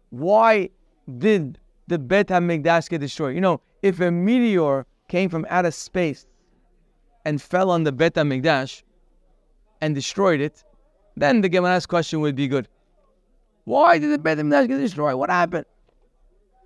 why 0.10 0.70
did 1.18 1.60
the 1.88 2.00
Bet 2.00 2.28
HaMikdash 2.28 2.90
get 2.90 3.02
destroyed? 3.02 3.36
You 3.36 3.42
know, 3.42 3.62
if 3.82 4.00
a 4.00 4.12
meteor 4.12 4.86
came 5.08 5.30
from 5.30 5.46
outer 5.50 5.72
space 5.72 6.26
and 7.26 7.42
fell 7.42 7.70
on 7.70 7.84
the 7.84 7.92
Bet 7.92 8.16
HaMikdash 8.16 8.84
and 9.82 9.94
destroyed 9.94 10.40
it, 10.40 10.64
then 11.16 11.42
the 11.42 11.50
Gemara's 11.50 11.86
question 11.86 12.22
would 12.22 12.36
be 12.36 12.48
good. 12.48 12.68
Why 13.66 14.00
did 14.00 14.12
the 14.12 14.18
Bet 14.18 14.38
HaMikdash 14.38 14.68
get 14.68 14.78
destroyed? 14.78 15.16
What 15.16 15.30
happened? 15.30 15.66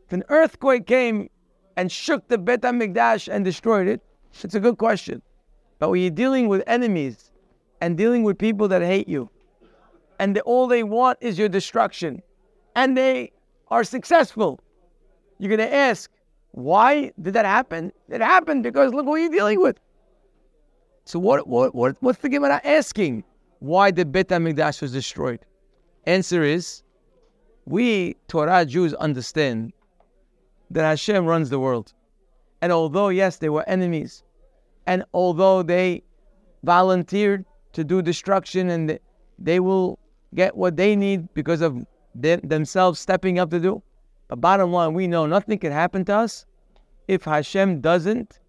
If 0.06 0.14
an 0.14 0.24
earthquake 0.30 0.86
came 0.86 1.30
and 1.78 1.92
shook 1.92 2.28
the 2.28 2.38
Bet 2.38 2.62
HaMikdash 2.62 3.28
and 3.32 3.44
destroyed 3.44 3.88
it, 3.88 4.02
it's 4.44 4.56
a 4.56 4.60
good 4.60 4.78
question. 4.78 5.22
But 5.80 5.90
when 5.90 6.02
you're 6.02 6.12
dealing 6.12 6.48
with 6.48 6.64
enemies 6.68 7.32
and 7.82 7.98
dealing 7.98 8.24
with 8.24 8.38
people 8.38 8.68
that 8.70 8.82
hate 8.82 9.08
you, 9.08 9.30
and 10.20 10.38
all 10.40 10.68
they 10.68 10.84
want 10.84 11.18
is 11.22 11.38
your 11.40 11.50
destruction, 11.50 12.22
and 12.76 12.98
they 12.98 13.32
are 13.70 13.84
successful, 13.84 14.60
you're 15.40 15.56
going 15.56 15.68
to 15.70 15.76
ask, 15.76 16.10
why 16.52 17.12
did 17.22 17.34
that 17.34 17.46
happen? 17.46 17.92
It 18.10 18.22
happened 18.22 18.64
because 18.64 18.94
look 18.94 19.06
what 19.06 19.16
you're 19.16 19.30
dealing 19.30 19.60
with. 19.60 19.80
So 21.06 21.20
what, 21.20 21.48
what, 21.48 21.74
what 21.76 21.98
what's 22.00 22.20
the 22.20 22.30
Gemara 22.30 22.62
asking? 22.64 23.24
Why 23.60 23.92
the 23.92 24.06
Bet 24.06 24.28
HaMikdash 24.28 24.82
was 24.82 24.94
destroyed? 24.94 25.40
Answer 26.06 26.44
is, 26.44 26.84
we 27.66 28.16
Torah 28.28 28.66
Jews 28.66 28.94
understand 28.94 29.74
that 30.74 30.84
Hashem 30.84 31.26
runs 31.26 31.50
the 31.50 31.60
world. 31.60 31.94
And 32.62 32.72
although, 32.72 33.10
yes, 33.10 33.38
they 33.38 33.50
were 33.50 33.68
enemies, 33.68 34.24
and 34.86 35.04
although 35.14 35.64
they 35.64 36.04
volunteered 36.64 37.46
to 37.74 37.84
do 37.84 38.02
destruction 38.02 38.70
and 38.70 39.00
they 39.40 39.60
will 39.60 40.00
get 40.34 40.56
what 40.56 40.76
they 40.76 40.96
need 40.96 41.34
because 41.34 41.62
of 41.62 41.86
them, 42.16 42.40
themselves 42.44 43.00
stepping 43.00 43.40
up 43.40 43.50
to 43.52 43.60
do, 43.60 43.82
but 44.28 44.42
bottom 44.42 44.72
line, 44.72 44.94
we 44.94 45.08
know 45.08 45.26
nothing 45.26 45.60
can 45.60 45.72
happen 45.72 46.06
to 46.06 46.16
us 46.16 46.46
if 47.08 47.24
Hashem 47.24 47.82
doesn't 47.82 48.40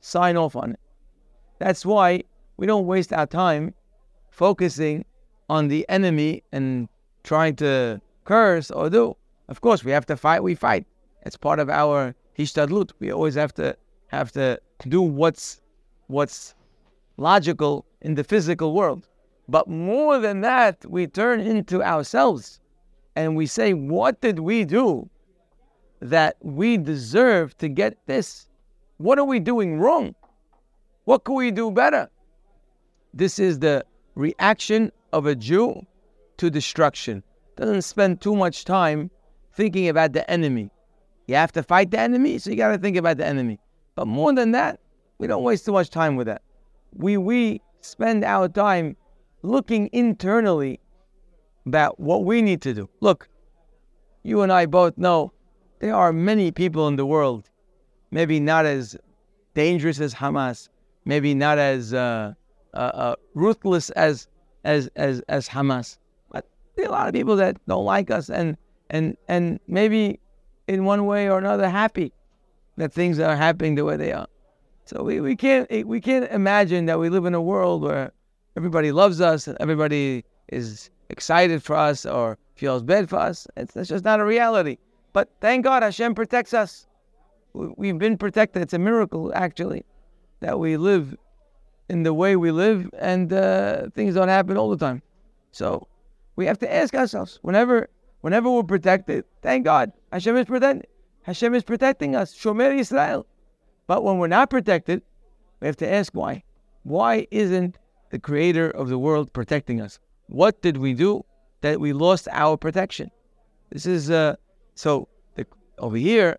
sign 0.00 0.36
off 0.36 0.56
on 0.56 0.72
it. 0.72 0.80
That's 1.58 1.84
why 1.84 2.22
we 2.56 2.66
don't 2.66 2.86
waste 2.86 3.12
our 3.12 3.26
time 3.26 3.74
focusing 4.30 5.04
on 5.48 5.68
the 5.68 5.86
enemy 5.88 6.42
and 6.52 6.88
trying 7.22 7.56
to 7.56 8.00
curse 8.24 8.70
or 8.70 8.90
do. 8.90 9.16
Of 9.48 9.60
course, 9.60 9.84
we 9.84 9.92
have 9.92 10.06
to 10.06 10.16
fight, 10.16 10.42
we 10.42 10.54
fight. 10.54 10.86
It's 11.22 11.36
part 11.36 11.58
of 11.58 11.68
our 11.68 12.14
hishtadlut. 12.38 12.92
We 12.98 13.10
always 13.10 13.34
have 13.34 13.52
to 13.54 13.76
have 14.08 14.32
to 14.32 14.60
do 14.86 15.02
what's 15.02 15.60
what's 16.06 16.54
logical 17.16 17.84
in 18.00 18.14
the 18.14 18.24
physical 18.24 18.72
world. 18.74 19.08
But 19.48 19.68
more 19.68 20.18
than 20.18 20.40
that, 20.42 20.84
we 20.86 21.06
turn 21.06 21.40
into 21.40 21.82
ourselves 21.82 22.60
and 23.16 23.34
we 23.36 23.46
say, 23.46 23.72
What 23.74 24.20
did 24.20 24.38
we 24.38 24.64
do 24.64 25.08
that 26.00 26.36
we 26.40 26.76
deserve 26.76 27.56
to 27.58 27.68
get 27.68 27.98
this? 28.06 28.46
What 28.98 29.18
are 29.18 29.24
we 29.24 29.40
doing 29.40 29.78
wrong? 29.78 30.14
What 31.04 31.24
could 31.24 31.34
we 31.34 31.50
do 31.50 31.70
better? 31.70 32.10
This 33.14 33.38
is 33.38 33.58
the 33.58 33.84
reaction 34.14 34.92
of 35.12 35.26
a 35.26 35.34
Jew 35.34 35.86
to 36.36 36.50
destruction. 36.50 37.22
Doesn't 37.56 37.82
spend 37.82 38.20
too 38.20 38.36
much 38.36 38.64
time 38.64 39.10
thinking 39.52 39.88
about 39.88 40.12
the 40.12 40.28
enemy. 40.30 40.70
You 41.28 41.34
have 41.34 41.52
to 41.52 41.62
fight 41.62 41.90
the 41.90 42.00
enemy, 42.00 42.38
so 42.38 42.50
you 42.50 42.56
got 42.56 42.72
to 42.72 42.78
think 42.78 42.96
about 42.96 43.18
the 43.18 43.26
enemy. 43.26 43.60
But 43.94 44.06
more 44.08 44.32
than 44.32 44.52
that, 44.52 44.80
we 45.18 45.26
don't 45.26 45.42
waste 45.42 45.66
too 45.66 45.72
much 45.72 45.90
time 45.90 46.16
with 46.16 46.26
that. 46.26 46.40
We 46.94 47.18
we 47.18 47.60
spend 47.82 48.24
our 48.24 48.48
time 48.48 48.96
looking 49.42 49.90
internally 49.92 50.80
about 51.66 52.00
what 52.00 52.24
we 52.24 52.40
need 52.40 52.62
to 52.62 52.72
do. 52.72 52.88
Look, 53.00 53.28
you 54.22 54.40
and 54.40 54.50
I 54.50 54.64
both 54.64 54.96
know 54.96 55.32
there 55.80 55.94
are 55.94 56.14
many 56.14 56.50
people 56.50 56.88
in 56.88 56.96
the 56.96 57.04
world, 57.04 57.50
maybe 58.10 58.40
not 58.40 58.64
as 58.64 58.96
dangerous 59.54 60.00
as 60.00 60.14
Hamas, 60.14 60.70
maybe 61.04 61.34
not 61.34 61.58
as 61.58 61.92
uh, 61.92 62.32
uh, 62.72 62.76
uh, 62.76 63.16
ruthless 63.34 63.90
as 63.90 64.28
as 64.64 64.88
as 64.96 65.20
as 65.28 65.46
Hamas, 65.46 65.98
but 66.32 66.46
there 66.74 66.86
are 66.86 66.88
a 66.88 66.92
lot 66.92 67.08
of 67.08 67.12
people 67.12 67.36
that 67.36 67.58
don't 67.66 67.84
like 67.84 68.10
us, 68.10 68.30
and 68.30 68.56
and 68.88 69.14
and 69.28 69.60
maybe 69.68 70.20
in 70.68 70.84
one 70.84 71.06
way 71.06 71.28
or 71.28 71.38
another 71.38 71.68
happy 71.68 72.12
that 72.76 72.92
things 72.92 73.18
are 73.18 73.34
happening 73.34 73.74
the 73.74 73.84
way 73.84 73.96
they 73.96 74.12
are. 74.12 74.28
So 74.84 75.02
we, 75.02 75.20
we 75.20 75.34
can't 75.34 75.68
we 75.86 76.00
can't 76.00 76.30
imagine 76.30 76.86
that 76.86 76.98
we 76.98 77.08
live 77.08 77.26
in 77.26 77.34
a 77.34 77.42
world 77.42 77.82
where 77.82 78.12
everybody 78.56 78.92
loves 78.92 79.20
us 79.20 79.48
and 79.48 79.56
everybody 79.60 80.24
is 80.48 80.90
excited 81.10 81.62
for 81.62 81.74
us 81.76 82.06
or 82.06 82.38
feels 82.54 82.82
bad 82.82 83.08
for 83.08 83.16
us. 83.16 83.46
It's, 83.56 83.74
that's 83.74 83.88
just 83.88 84.04
not 84.04 84.20
a 84.20 84.24
reality. 84.24 84.78
But 85.12 85.30
thank 85.40 85.64
God 85.64 85.82
Hashem 85.82 86.14
protects 86.14 86.54
us. 86.54 86.86
We've 87.54 87.98
been 87.98 88.18
protected. 88.18 88.62
It's 88.62 88.74
a 88.74 88.78
miracle, 88.78 89.32
actually, 89.34 89.84
that 90.40 90.58
we 90.58 90.76
live 90.76 91.16
in 91.88 92.02
the 92.02 92.12
way 92.12 92.36
we 92.36 92.50
live 92.50 92.90
and 92.98 93.32
uh, 93.32 93.88
things 93.94 94.14
don't 94.14 94.28
happen 94.28 94.56
all 94.56 94.70
the 94.70 94.76
time. 94.76 95.02
So 95.52 95.88
we 96.36 96.46
have 96.46 96.58
to 96.58 96.72
ask 96.72 96.94
ourselves 96.94 97.38
whenever 97.42 97.88
whenever 98.20 98.50
we're 98.50 98.62
protected, 98.62 99.24
thank 99.42 99.64
God 99.64 99.92
Hashem 100.12 100.36
is 100.36 100.46
protecting. 100.46 100.88
Hashem 101.22 101.54
is 101.54 101.62
protecting 101.62 102.16
us. 102.16 102.34
Shomer 102.34 102.76
Israel. 102.78 103.26
But 103.86 104.04
when 104.04 104.18
we're 104.18 104.28
not 104.28 104.50
protected, 104.50 105.02
we 105.60 105.66
have 105.66 105.76
to 105.76 105.90
ask 105.90 106.12
why. 106.14 106.42
Why 106.82 107.26
isn't 107.30 107.78
the 108.10 108.18
creator 108.18 108.70
of 108.70 108.88
the 108.88 108.98
world 108.98 109.32
protecting 109.32 109.80
us? 109.80 109.98
What 110.26 110.62
did 110.62 110.76
we 110.78 110.94
do 110.94 111.24
that 111.60 111.80
we 111.80 111.92
lost 111.92 112.28
our 112.30 112.56
protection? 112.56 113.10
This 113.70 113.86
is 113.86 114.10
uh, 114.10 114.36
so 114.74 115.08
the, 115.34 115.46
over 115.78 115.96
here. 115.96 116.38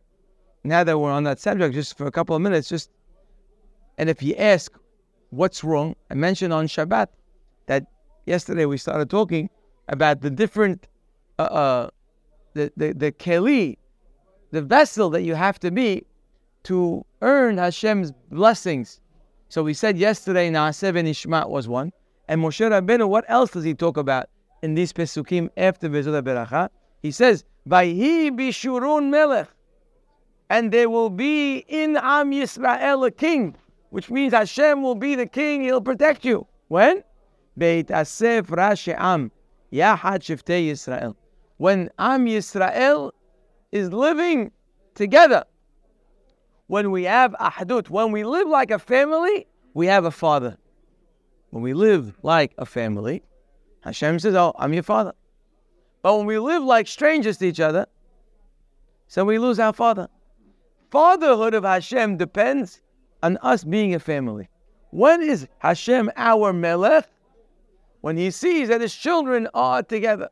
Now 0.64 0.84
that 0.84 0.98
we're 0.98 1.12
on 1.12 1.24
that 1.24 1.40
subject, 1.40 1.74
just 1.74 1.98
for 1.98 2.06
a 2.06 2.12
couple 2.12 2.36
of 2.36 2.42
minutes, 2.42 2.70
just 2.70 2.90
and 4.00 4.10
if 4.10 4.24
you 4.24 4.34
ask 4.36 4.72
what's 5.30 5.64
wrong, 5.64 5.96
I 6.10 6.14
mentioned 6.14 6.54
on 6.54 6.68
Shabbat 6.68 7.08
that 7.68 7.86
yesterday 8.26 8.66
we 8.66 8.78
started 8.78 9.10
talking 9.10 9.50
about 9.90 10.22
the 10.22 10.30
different, 10.30 10.88
uh, 11.40 11.44
uh 11.44 11.90
the 12.54 12.72
the 12.78 12.94
the 12.94 13.12
keli, 13.12 13.78
the 14.52 14.62
vessel 14.62 15.10
that 15.12 15.24
you 15.24 15.36
have 15.36 15.60
to 15.60 15.72
be 15.72 16.06
to 16.64 17.06
earn 17.22 17.58
Hashem's 17.58 18.12
blessings. 18.32 19.00
So 19.48 19.64
we 19.64 19.74
said 19.74 19.98
yesterday, 19.98 20.52
Naaseh 20.52 20.94
ben 20.94 21.06
Ishmat 21.06 21.50
was 21.50 21.68
one. 21.68 21.92
And 22.28 22.42
Moshe 22.42 22.70
Rabbeinu, 22.70 23.10
what 23.10 23.26
else 23.28 23.52
does 23.52 23.64
he 23.64 23.74
talk 23.74 23.98
about 23.98 24.30
in 24.62 24.76
these 24.76 24.94
Pesukim 24.94 25.50
after 25.58 25.90
Vezot 25.90 26.22
Beracha? 26.22 26.70
He 27.02 27.10
says, 27.10 27.44
Vayhi 27.68 28.30
bishurun 28.30 29.10
melech. 29.10 29.48
And 30.52 30.72
there 30.72 30.90
will 30.90 31.10
be 31.10 31.58
in 31.68 31.98
Am 31.98 32.32
Yisrael 32.32 33.08
a 33.08 33.12
king, 33.12 33.56
which 33.90 34.12
means 34.12 34.34
Hashem 34.34 34.84
will 34.84 34.96
be 34.96 35.16
the 35.16 35.26
king, 35.26 35.64
he'll 35.64 35.82
protect 35.82 36.24
you. 36.26 36.46
When? 36.68 37.04
Beit 37.58 37.88
Asef 37.88 38.44
Rashi 38.44 38.96
Am, 38.98 39.32
Yahad 39.74 40.22
Shivtei 40.22 40.70
Yisrael. 40.70 41.16
When 41.60 41.90
Am 42.00 42.26
Yisrael 42.26 43.12
is 43.74 43.92
living 43.92 44.52
together. 44.96 45.44
When 46.68 46.90
we 46.90 47.04
have 47.04 47.34
ahdut, 47.34 47.90
when 47.90 48.14
we 48.14 48.24
live 48.24 48.48
like 48.48 48.72
a 48.72 48.80
family, 48.80 49.46
we 49.74 49.88
have 49.88 50.06
a 50.06 50.12
father. 50.12 50.58
When 51.50 51.62
we 51.62 51.74
live 51.74 52.16
like 52.24 52.54
a 52.58 52.66
family, 52.66 53.24
Hashem 53.82 54.20
says, 54.20 54.36
Oh, 54.36 54.54
I'm 54.58 54.74
your 54.74 54.84
father. 54.84 55.14
But 56.02 56.16
when 56.16 56.26
we 56.26 56.40
live 56.40 56.64
like 56.64 56.88
strangers 56.88 57.38
to 57.40 57.48
each 57.48 57.60
other, 57.60 57.88
so 59.08 59.26
we 59.26 59.38
lose 59.38 59.60
our 59.60 59.74
father. 59.74 60.08
Fatherhood 60.92 61.54
of 61.54 61.66
Hashem 61.66 62.16
depends 62.16 62.82
on 63.22 63.38
us 63.42 63.66
being 63.66 63.96
a 63.96 64.00
family. 64.00 64.48
When 64.92 65.22
is 65.22 65.46
Hashem 65.58 66.10
our 66.16 66.54
Melech? 66.54 67.10
When 68.00 68.16
he 68.16 68.32
sees 68.32 68.70
that 68.70 68.80
his 68.80 68.96
children 68.96 69.50
are 69.54 69.84
together. 69.84 70.30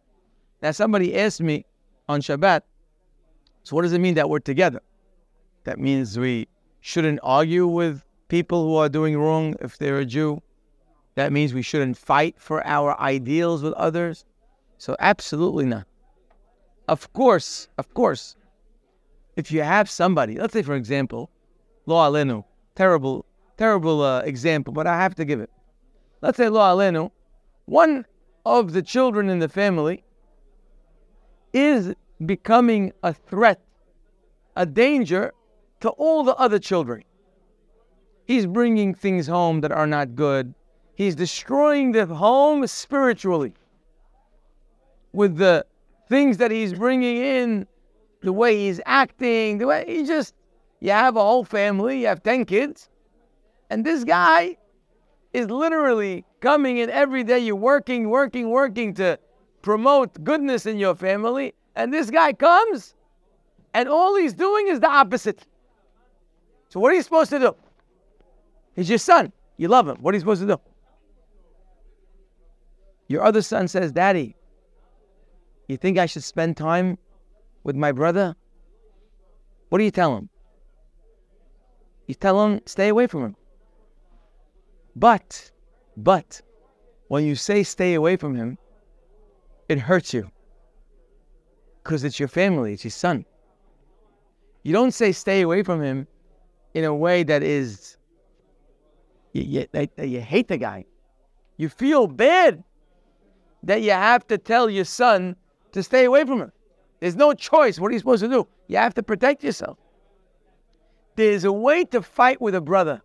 Now, 0.62 0.72
somebody 0.72 1.18
asked 1.18 1.42
me 1.42 1.66
on 2.10 2.22
Shabbat, 2.22 2.62
so 3.64 3.76
what 3.76 3.84
does 3.84 3.94
it 3.94 4.00
mean 4.00 4.16
that 4.16 4.30
we're 4.30 4.40
together? 4.40 4.82
That 5.66 5.80
means 5.80 6.18
we 6.18 6.48
shouldn't 6.80 7.20
argue 7.22 7.68
with 7.68 8.04
people 8.28 8.64
who 8.64 8.76
are 8.76 8.90
doing 8.90 9.18
wrong 9.18 9.56
if 9.62 9.78
they're 9.78 10.00
a 10.00 10.06
Jew. 10.06 10.42
That 11.16 11.32
means 11.32 11.54
we 11.54 11.62
shouldn't 11.62 11.98
fight 11.98 12.36
for 12.40 12.66
our 12.66 13.00
ideals 13.00 13.62
with 13.62 13.74
others. 13.74 14.26
So, 14.78 14.96
absolutely 15.00 15.66
not. 15.66 15.86
Of 16.88 17.12
course, 17.14 17.68
of 17.78 17.94
course, 17.94 18.36
if 19.36 19.52
you 19.52 19.62
have 19.62 19.90
somebody, 19.90 20.40
let's 20.40 20.54
say, 20.54 20.62
for 20.62 20.76
example, 20.76 21.30
Lo 21.86 21.96
Alenu, 21.96 22.44
terrible, 22.76 23.26
terrible 23.58 24.02
uh, 24.02 24.22
example, 24.22 24.74
but 24.74 24.88
I 24.88 24.98
have 24.98 25.16
to 25.16 25.26
give 25.26 25.40
it. 25.40 25.50
Let's 26.22 26.38
say 26.38 26.50
Lo 26.50 26.62
Alenu, 26.62 27.12
one 27.66 28.06
of 28.46 28.72
the 28.72 28.82
children 28.82 29.30
in 29.30 29.40
the 29.40 29.50
family 29.50 30.04
is 31.54 31.94
becoming 32.26 32.92
a 33.04 33.14
threat, 33.14 33.62
a 34.56 34.66
danger 34.66 35.34
to 35.82 35.90
all 35.90 36.24
the 36.24 36.36
other 36.36 36.60
children. 36.60 37.04
He's 38.26 38.46
bringing 38.46 38.94
things 38.94 39.28
home 39.28 39.62
that 39.62 39.72
are 39.72 39.88
not 39.88 40.16
good. 40.16 40.54
He's 40.96 41.16
destroying 41.16 41.92
the 41.92 42.06
home 42.06 42.66
spiritually 42.68 43.54
with 45.14 45.38
the 45.38 45.66
things 46.10 46.38
that 46.38 46.52
he's 46.52 46.74
bringing 46.74 47.18
in, 47.18 47.68
the 48.22 48.34
way 48.34 48.58
he's 48.58 48.82
acting, 48.86 49.60
the 49.60 49.68
way 49.68 49.86
he 49.88 50.06
just, 50.06 50.34
you 50.80 50.92
have 50.92 51.16
a 51.16 51.22
whole 51.22 51.44
family, 51.44 52.02
you 52.02 52.08
have 52.08 52.24
10 52.24 52.46
kids, 52.46 52.90
and 53.70 53.86
this 53.86 54.04
guy 54.04 54.58
is 55.34 55.50
literally 55.50 56.26
coming 56.40 56.78
in 56.78 56.90
every 56.90 57.24
day. 57.24 57.40
You're 57.40 57.56
working, 57.56 58.10
working, 58.10 58.50
working 58.50 58.94
to 58.96 59.20
promote 59.62 60.24
goodness 60.24 60.66
in 60.66 60.78
your 60.78 60.96
family, 60.96 61.54
and 61.76 61.94
this 61.94 62.10
guy 62.10 62.34
comes, 62.34 62.94
and 63.74 63.90
all 63.90 64.16
he's 64.16 64.34
doing 64.34 64.68
is 64.68 64.80
the 64.80 64.90
opposite. 64.90 65.46
So, 66.70 66.80
what 66.80 66.92
are 66.92 66.96
you 66.96 67.02
supposed 67.02 67.30
to 67.32 67.40
do? 67.40 67.56
He's 68.76 68.90
your 68.90 69.00
son. 69.00 69.32
You 69.58 69.68
love 69.68 69.88
him. 69.88 69.98
What 70.02 70.14
are 70.14 70.18
you 70.18 70.22
supposed 70.22 70.42
to 70.42 70.48
do? 70.48 70.60
Your 73.08 73.24
other 73.24 73.42
son 73.42 73.68
says, 73.68 73.92
Daddy, 73.92 74.36
you 75.68 75.78
think 75.78 75.98
I 75.98 76.06
should 76.06 76.24
spend 76.24 76.58
time 76.58 76.98
with 77.64 77.76
my 77.76 77.92
brother? 77.92 78.36
What 79.70 79.80
do 79.80 79.84
you 79.84 79.92
tell 79.92 80.16
him? 80.16 80.30
You 82.08 82.16
tell 82.16 82.44
him, 82.46 82.62
stay 82.66 82.88
away 82.88 83.08
from 83.08 83.24
him. 83.24 83.36
But, 84.96 85.52
but, 85.98 86.42
when 87.08 87.26
you 87.26 87.36
say 87.36 87.64
stay 87.64 87.94
away 87.96 88.16
from 88.16 88.36
him, 88.36 88.58
it 89.70 89.80
hurts 89.80 90.14
you. 90.14 90.30
Because 91.84 92.04
it's 92.04 92.20
your 92.20 92.28
family, 92.28 92.74
it's 92.74 92.84
your 92.84 92.92
son. 92.92 93.26
You 94.64 94.74
don't 94.74 94.92
say 94.92 95.12
stay 95.12 95.42
away 95.42 95.64
from 95.64 95.82
him 95.82 96.08
in 96.74 96.84
a 96.84 96.94
way 96.94 97.24
that 97.24 97.44
is, 97.44 97.98
you, 99.34 99.44
you, 99.44 99.68
that, 99.72 99.90
you 99.98 100.20
hate 100.20 100.48
the 100.48 100.58
guy. 100.58 100.86
You 101.58 101.70
feel 101.70 102.08
bad 102.08 102.64
that 103.64 103.82
you 103.82 103.92
have 103.92 104.28
to 104.28 104.38
tell 104.38 104.70
your 104.70 104.86
son 104.86 105.36
to 105.72 105.82
stay 105.82 106.06
away 106.06 106.26
from 106.26 106.42
him. 106.42 106.52
There's 107.00 107.16
no 107.16 107.34
choice. 107.34 107.80
What 107.80 107.90
are 107.90 107.94
you 107.94 108.00
supposed 108.00 108.24
to 108.24 108.30
do? 108.30 108.48
You 108.68 108.78
have 108.78 108.94
to 108.96 109.04
protect 109.04 109.44
yourself. 109.44 109.78
There's 111.16 111.46
a 111.46 111.52
way 111.52 111.84
to 111.86 112.02
fight 112.02 112.42
with 112.42 112.54
a 112.54 112.62
brother, 112.62 113.02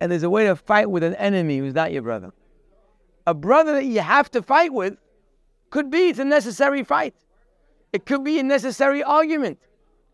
and 0.00 0.10
there's 0.10 0.22
a 0.22 0.30
way 0.30 0.46
to 0.46 0.56
fight 0.56 0.90
with 0.90 1.02
an 1.02 1.14
enemy 1.16 1.58
who's 1.58 1.74
not 1.74 1.92
your 1.92 2.02
brother. 2.02 2.32
A 3.26 3.34
brother 3.34 3.74
that 3.74 3.84
you 3.84 4.00
have 4.00 4.30
to 4.30 4.42
fight 4.42 4.72
with 4.72 4.96
could 5.72 5.90
be 5.90 6.10
it's 6.10 6.18
a 6.18 6.24
necessary 6.24 6.84
fight. 6.84 7.14
It 7.94 8.04
could 8.04 8.22
be 8.22 8.38
a 8.38 8.42
necessary 8.42 9.02
argument. 9.02 9.58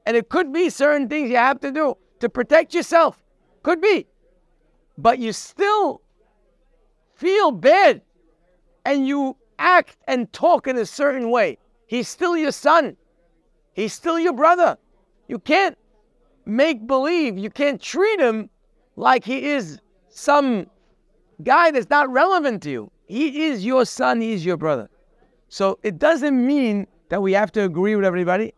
And 0.06 0.16
it 0.16 0.28
could 0.28 0.52
be 0.52 0.70
certain 0.70 1.08
things 1.08 1.30
you 1.30 1.36
have 1.36 1.60
to 1.60 1.72
do 1.72 1.96
to 2.20 2.28
protect 2.28 2.74
yourself. 2.74 3.22
Could 3.64 3.80
be. 3.80 4.06
But 4.96 5.18
you 5.18 5.32
still 5.32 6.00
feel 7.16 7.50
bad 7.50 8.02
and 8.84 9.06
you 9.06 9.36
act 9.58 9.96
and 10.06 10.32
talk 10.32 10.68
in 10.68 10.76
a 10.78 10.86
certain 10.86 11.28
way. 11.28 11.58
He's 11.88 12.08
still 12.08 12.36
your 12.36 12.52
son. 12.52 12.96
He's 13.72 13.92
still 13.92 14.18
your 14.18 14.34
brother. 14.34 14.78
You 15.26 15.40
can't 15.40 15.76
make 16.46 16.86
believe, 16.86 17.36
you 17.36 17.50
can't 17.50 17.82
treat 17.82 18.20
him 18.20 18.48
like 18.94 19.24
he 19.24 19.50
is 19.50 19.80
some 20.08 20.68
guy 21.42 21.72
that's 21.72 21.90
not 21.90 22.10
relevant 22.10 22.62
to 22.62 22.70
you. 22.70 22.92
He 23.06 23.46
is 23.46 23.64
your 23.64 23.84
son, 23.84 24.20
he 24.20 24.32
is 24.32 24.46
your 24.46 24.56
brother. 24.56 24.88
So 25.48 25.78
it 25.82 25.98
doesn't 25.98 26.46
mean 26.46 26.86
that 27.08 27.22
we 27.22 27.32
have 27.32 27.52
to 27.52 27.62
agree 27.62 27.96
with 27.96 28.04
everybody. 28.04 28.54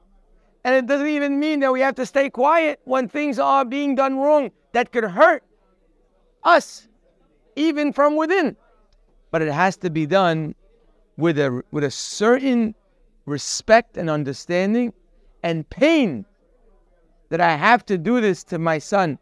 And 0.64 0.74
it 0.74 0.86
doesn't 0.86 1.06
even 1.06 1.38
mean 1.38 1.60
that 1.60 1.72
we 1.72 1.80
have 1.80 1.94
to 1.94 2.06
stay 2.06 2.28
quiet 2.28 2.80
when 2.84 3.08
things 3.08 3.38
are 3.38 3.64
being 3.64 3.94
done 3.94 4.18
wrong 4.18 4.50
that 4.72 4.92
could 4.92 5.04
hurt 5.04 5.42
us, 6.42 6.88
even 7.56 7.92
from 7.92 8.16
within. 8.16 8.56
But 9.30 9.42
it 9.42 9.52
has 9.52 9.76
to 9.78 9.90
be 9.90 10.06
done 10.06 10.54
with 11.16 11.38
a, 11.38 11.62
with 11.70 11.84
a 11.84 11.90
certain 11.90 12.74
respect 13.26 13.96
and 13.96 14.10
understanding 14.10 14.92
and 15.42 15.68
pain 15.70 16.26
that 17.30 17.40
I 17.40 17.54
have 17.54 17.86
to 17.86 17.96
do 17.96 18.20
this 18.20 18.42
to 18.44 18.58
my 18.58 18.78
son, 18.78 19.18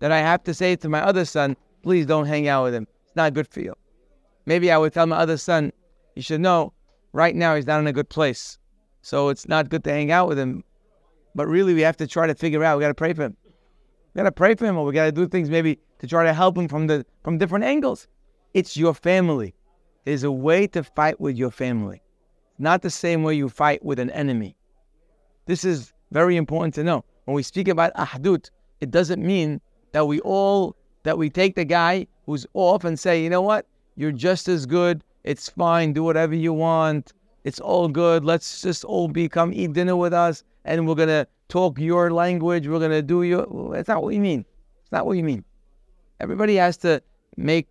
that 0.00 0.12
I 0.12 0.18
have 0.18 0.42
to 0.44 0.54
say 0.54 0.76
to 0.76 0.88
my 0.88 1.00
other 1.00 1.24
son, 1.24 1.56
please 1.82 2.06
don't 2.06 2.26
hang 2.26 2.48
out 2.48 2.64
with 2.64 2.74
him. 2.74 2.86
It's 3.06 3.16
not 3.16 3.34
good 3.34 3.48
for 3.48 3.60
you. 3.60 3.74
Maybe 4.46 4.70
I 4.70 4.78
would 4.78 4.92
tell 4.92 5.06
my 5.06 5.16
other 5.16 5.36
son, 5.36 5.72
you 6.16 6.22
should 6.22 6.40
know 6.40 6.72
right 7.12 7.34
now 7.34 7.54
he's 7.54 7.66
not 7.66 7.80
in 7.80 7.86
a 7.86 7.92
good 7.92 8.08
place. 8.08 8.58
So 9.02 9.28
it's 9.28 9.48
not 9.48 9.68
good 9.68 9.84
to 9.84 9.90
hang 9.90 10.10
out 10.10 10.28
with 10.28 10.38
him. 10.38 10.64
But 11.34 11.46
really, 11.46 11.74
we 11.74 11.80
have 11.80 11.96
to 11.96 12.06
try 12.06 12.26
to 12.26 12.34
figure 12.34 12.62
out. 12.62 12.76
We 12.76 12.82
got 12.82 12.88
to 12.88 12.94
pray 12.94 13.14
for 13.14 13.24
him. 13.24 13.36
We 14.14 14.18
got 14.18 14.24
to 14.24 14.32
pray 14.32 14.54
for 14.54 14.66
him, 14.66 14.76
or 14.76 14.84
we 14.84 14.92
got 14.92 15.06
to 15.06 15.12
do 15.12 15.26
things 15.26 15.48
maybe 15.48 15.78
to 15.98 16.06
try 16.06 16.24
to 16.24 16.34
help 16.34 16.56
him 16.56 16.68
from 16.68 16.86
the 16.86 17.06
from 17.24 17.38
different 17.38 17.64
angles. 17.64 18.06
It's 18.54 18.76
your 18.76 18.92
family. 18.94 19.54
There's 20.04 20.24
a 20.24 20.32
way 20.32 20.66
to 20.68 20.82
fight 20.82 21.20
with 21.20 21.36
your 21.36 21.50
family, 21.50 22.02
not 22.58 22.82
the 22.82 22.90
same 22.90 23.22
way 23.22 23.34
you 23.34 23.48
fight 23.48 23.84
with 23.84 23.98
an 23.98 24.10
enemy. 24.10 24.56
This 25.46 25.64
is 25.64 25.92
very 26.10 26.36
important 26.36 26.74
to 26.74 26.84
know. 26.84 27.04
When 27.24 27.34
we 27.34 27.42
speak 27.42 27.68
about 27.68 27.94
ahdut, 27.94 28.50
it 28.80 28.90
doesn't 28.90 29.24
mean 29.24 29.60
that 29.92 30.06
we 30.06 30.20
all 30.20 30.76
that 31.04 31.18
we 31.18 31.30
take 31.30 31.54
the 31.54 31.64
guy 31.64 32.06
who's 32.26 32.46
off 32.54 32.84
and 32.84 32.98
say, 32.98 33.22
you 33.22 33.30
know 33.30 33.42
what, 33.42 33.66
you're 33.96 34.12
just 34.12 34.48
as 34.48 34.66
good. 34.66 35.02
It's 35.24 35.48
fine. 35.48 35.92
Do 35.92 36.02
whatever 36.02 36.34
you 36.34 36.52
want. 36.52 37.12
It's 37.44 37.60
all 37.60 37.88
good. 37.88 38.24
Let's 38.24 38.62
just 38.62 38.84
all 38.84 39.08
be 39.08 39.28
come 39.28 39.52
eat 39.52 39.72
dinner 39.72 39.96
with 39.96 40.12
us, 40.12 40.44
and 40.64 40.86
we're 40.86 40.94
gonna 40.94 41.26
talk 41.48 41.78
your 41.78 42.10
language. 42.10 42.68
We're 42.68 42.80
gonna 42.80 43.02
do 43.02 43.22
your. 43.22 43.46
That's 43.72 43.88
not 43.88 44.02
what 44.02 44.14
you 44.14 44.20
mean. 44.20 44.44
It's 44.82 44.92
not 44.92 45.06
what 45.06 45.16
you 45.16 45.24
mean. 45.24 45.44
Everybody 46.20 46.56
has 46.56 46.76
to 46.78 47.02
make 47.36 47.68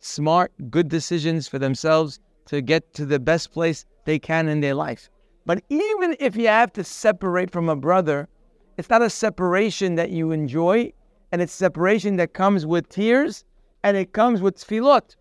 smart, 0.00 0.52
good 0.70 0.88
decisions 0.88 1.46
for 1.48 1.58
themselves 1.58 2.20
to 2.46 2.60
get 2.60 2.94
to 2.94 3.06
the 3.06 3.18
best 3.18 3.52
place 3.52 3.84
they 4.04 4.18
can 4.18 4.48
in 4.48 4.60
their 4.60 4.74
life. 4.74 5.08
But 5.44 5.62
even 5.68 6.16
if 6.20 6.36
you 6.36 6.48
have 6.48 6.72
to 6.74 6.84
separate 6.84 7.50
from 7.50 7.68
a 7.68 7.76
brother, 7.76 8.28
it's 8.76 8.88
not 8.88 9.02
a 9.02 9.10
separation 9.10 9.96
that 9.96 10.10
you 10.10 10.30
enjoy, 10.32 10.92
and 11.30 11.42
it's 11.42 11.52
separation 11.52 12.16
that 12.16 12.32
comes 12.32 12.64
with 12.66 12.88
tears 12.88 13.44
and 13.84 13.96
it 13.96 14.12
comes 14.12 14.40
with 14.40 14.56
tefillot. 14.56 15.16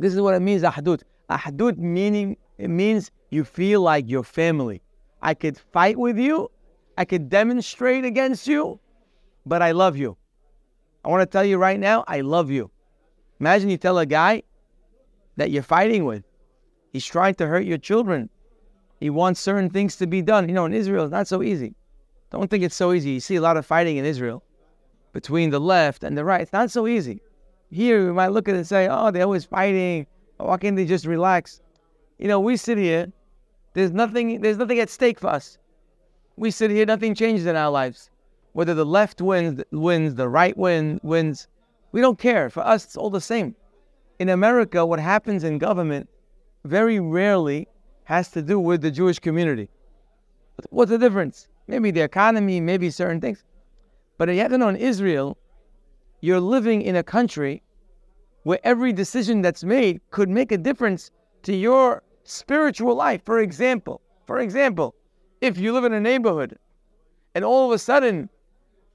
This 0.00 0.14
is 0.14 0.20
what 0.20 0.34
it 0.34 0.40
means, 0.40 0.62
ahdut. 0.62 1.02
Ahdut 1.28 1.76
meaning 1.76 2.38
it 2.56 2.68
means 2.68 3.10
you 3.28 3.44
feel 3.44 3.82
like 3.82 4.08
your 4.08 4.24
family. 4.24 4.80
I 5.20 5.34
could 5.34 5.58
fight 5.58 5.98
with 5.98 6.18
you, 6.18 6.50
I 6.96 7.04
could 7.04 7.28
demonstrate 7.28 8.06
against 8.06 8.46
you, 8.46 8.80
but 9.44 9.60
I 9.60 9.72
love 9.72 9.98
you. 9.98 10.16
I 11.04 11.08
want 11.08 11.20
to 11.20 11.26
tell 11.26 11.44
you 11.44 11.58
right 11.58 11.78
now, 11.78 12.04
I 12.08 12.22
love 12.22 12.50
you. 12.50 12.70
Imagine 13.40 13.68
you 13.68 13.76
tell 13.76 13.98
a 13.98 14.06
guy 14.06 14.42
that 15.36 15.50
you're 15.50 15.62
fighting 15.62 16.06
with, 16.06 16.24
he's 16.92 17.04
trying 17.04 17.34
to 17.34 17.46
hurt 17.46 17.64
your 17.64 17.78
children. 17.78 18.30
He 19.00 19.10
wants 19.10 19.40
certain 19.40 19.68
things 19.68 19.96
to 19.96 20.06
be 20.06 20.22
done. 20.22 20.48
You 20.48 20.54
know, 20.54 20.66
in 20.66 20.74
Israel, 20.74 21.04
it's 21.04 21.12
not 21.12 21.28
so 21.28 21.42
easy. 21.42 21.74
Don't 22.30 22.50
think 22.50 22.64
it's 22.64 22.76
so 22.76 22.92
easy. 22.92 23.10
You 23.12 23.20
see 23.20 23.36
a 23.36 23.40
lot 23.40 23.56
of 23.56 23.66
fighting 23.66 23.98
in 23.98 24.04
Israel 24.04 24.42
between 25.12 25.50
the 25.50 25.60
left 25.60 26.04
and 26.04 26.16
the 26.16 26.24
right. 26.24 26.42
It's 26.42 26.52
not 26.52 26.70
so 26.70 26.86
easy. 26.86 27.20
Here, 27.70 28.06
we 28.06 28.12
might 28.12 28.28
look 28.28 28.48
at 28.48 28.54
it 28.54 28.58
and 28.58 28.66
say, 28.66 28.88
oh, 28.90 29.10
they're 29.10 29.22
always 29.22 29.44
fighting. 29.44 30.06
Why 30.38 30.56
can't 30.56 30.76
they 30.76 30.86
just 30.86 31.06
relax? 31.06 31.60
You 32.18 32.28
know, 32.28 32.40
we 32.40 32.56
sit 32.56 32.78
here 32.78 33.12
There's 33.74 33.92
nothing, 33.92 34.40
there's 34.40 34.56
nothing 34.56 34.80
at 34.80 34.90
stake 34.90 35.20
for 35.20 35.28
us. 35.28 35.58
We 36.36 36.50
sit 36.50 36.70
here, 36.70 36.84
nothing 36.84 37.14
changes 37.14 37.46
in 37.46 37.56
our 37.56 37.70
lives. 37.70 38.10
Whether 38.52 38.74
the 38.74 38.84
left 38.84 39.20
wins, 39.20 39.62
wins, 39.70 40.16
the 40.16 40.28
right 40.28 40.56
win, 40.56 40.98
wins, 41.02 41.46
we 41.92 42.00
don't 42.00 42.18
care. 42.18 42.50
For 42.50 42.60
us, 42.60 42.84
it's 42.84 42.96
all 42.96 43.10
the 43.10 43.20
same. 43.20 43.54
In 44.18 44.28
America, 44.28 44.84
what 44.84 44.98
happens 44.98 45.44
in 45.44 45.58
government 45.58 46.08
very 46.64 46.98
rarely 46.98 47.68
has 48.04 48.28
to 48.32 48.42
do 48.42 48.58
with 48.58 48.82
the 48.82 48.90
Jewish 48.90 49.18
community. 49.20 49.68
What's 50.70 50.90
the 50.90 50.98
difference? 50.98 51.48
Maybe 51.68 51.90
the 51.90 52.02
economy, 52.02 52.60
maybe 52.60 52.90
certain 52.90 53.20
things. 53.20 53.44
But 54.18 54.28
you 54.28 54.40
have 54.40 54.50
know 54.50 54.68
in 54.68 54.76
Israel, 54.76 55.38
you're 56.20 56.40
living 56.40 56.82
in 56.82 56.96
a 56.96 57.02
country 57.02 57.62
where 58.42 58.58
every 58.64 58.92
decision 58.92 59.42
that's 59.42 59.64
made 59.64 60.00
could 60.10 60.28
make 60.28 60.52
a 60.52 60.58
difference 60.58 61.10
to 61.42 61.54
your 61.54 62.02
spiritual 62.24 62.94
life. 62.94 63.20
For 63.24 63.40
example, 63.40 64.00
for 64.26 64.38
example, 64.38 64.94
if 65.40 65.58
you 65.58 65.72
live 65.72 65.84
in 65.84 65.92
a 65.92 66.00
neighborhood 66.00 66.58
and 67.34 67.44
all 67.44 67.66
of 67.66 67.72
a 67.72 67.78
sudden 67.78 68.28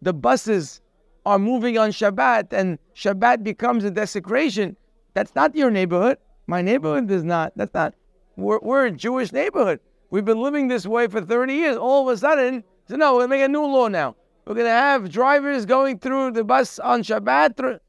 the 0.02 0.14
buses 0.14 0.82
are 1.26 1.40
moving 1.40 1.78
on 1.78 1.90
Shabbat 1.90 2.54
and 2.54 2.78
Shabbat 2.96 3.44
becomes 3.44 3.84
a 3.84 3.92
desecration, 3.92 4.76
that's 5.14 5.34
not 5.36 5.56
your 5.56 5.72
neighborhood. 5.72 6.18
My 6.48 6.62
neighborhood 6.62 7.10
is 7.10 7.24
not. 7.24 7.54
That's 7.56 7.74
not. 7.74 7.96
We're, 8.36 8.60
we're 8.60 8.86
a 8.86 8.92
Jewish 8.92 9.32
neighborhood. 9.32 9.80
We've 10.12 10.26
been 10.26 10.42
living 10.42 10.68
this 10.68 10.86
way 10.86 11.08
for 11.08 11.22
30 11.22 11.54
years. 11.54 11.78
All 11.78 12.08
of 12.08 12.14
a 12.14 12.18
sudden, 12.18 12.64
so 12.88 12.96
no, 12.96 13.16
we're 13.16 13.24
to 13.24 13.28
make 13.28 13.42
a 13.42 13.48
new 13.48 13.66
law 13.66 13.88
now. 13.88 14.16
We're 14.46 14.54
going 14.54 14.68
to 14.68 14.72
have 14.72 15.12
drivers 15.12 15.66
going 15.66 16.00
through 16.00 16.32
the 16.32 16.44
bus 16.44 16.78
on 16.80 17.02
Shabbat. 17.02 17.58
Through... 17.58 17.80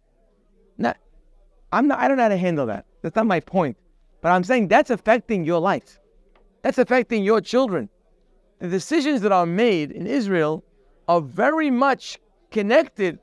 Now, 0.79 0.95
I'm 1.73 1.87
not, 1.87 1.99
I 1.99 2.09
don't 2.09 2.17
know 2.17 2.25
how 2.25 2.29
to 2.31 2.37
handle 2.37 2.67
that. 2.67 2.87
That's 3.03 3.17
not 3.17 3.27
my 3.27 3.41
point. 3.41 3.77
But 4.23 4.31
I'm 4.31 4.43
saying 4.43 4.69
that's 4.69 4.91
affecting 4.91 5.45
your 5.45 5.61
life. 5.61 5.99
That's 6.63 6.79
affecting 6.79 7.23
your 7.23 7.41
children. 7.41 7.89
The 8.59 8.69
decisions 8.69 9.21
that 9.21 9.33
are 9.33 9.45
made 9.45 9.93
in 9.93 10.07
Israel 10.07 10.65
are 11.09 11.21
very 11.21 11.71
much 11.71 12.19
connected 12.51 13.19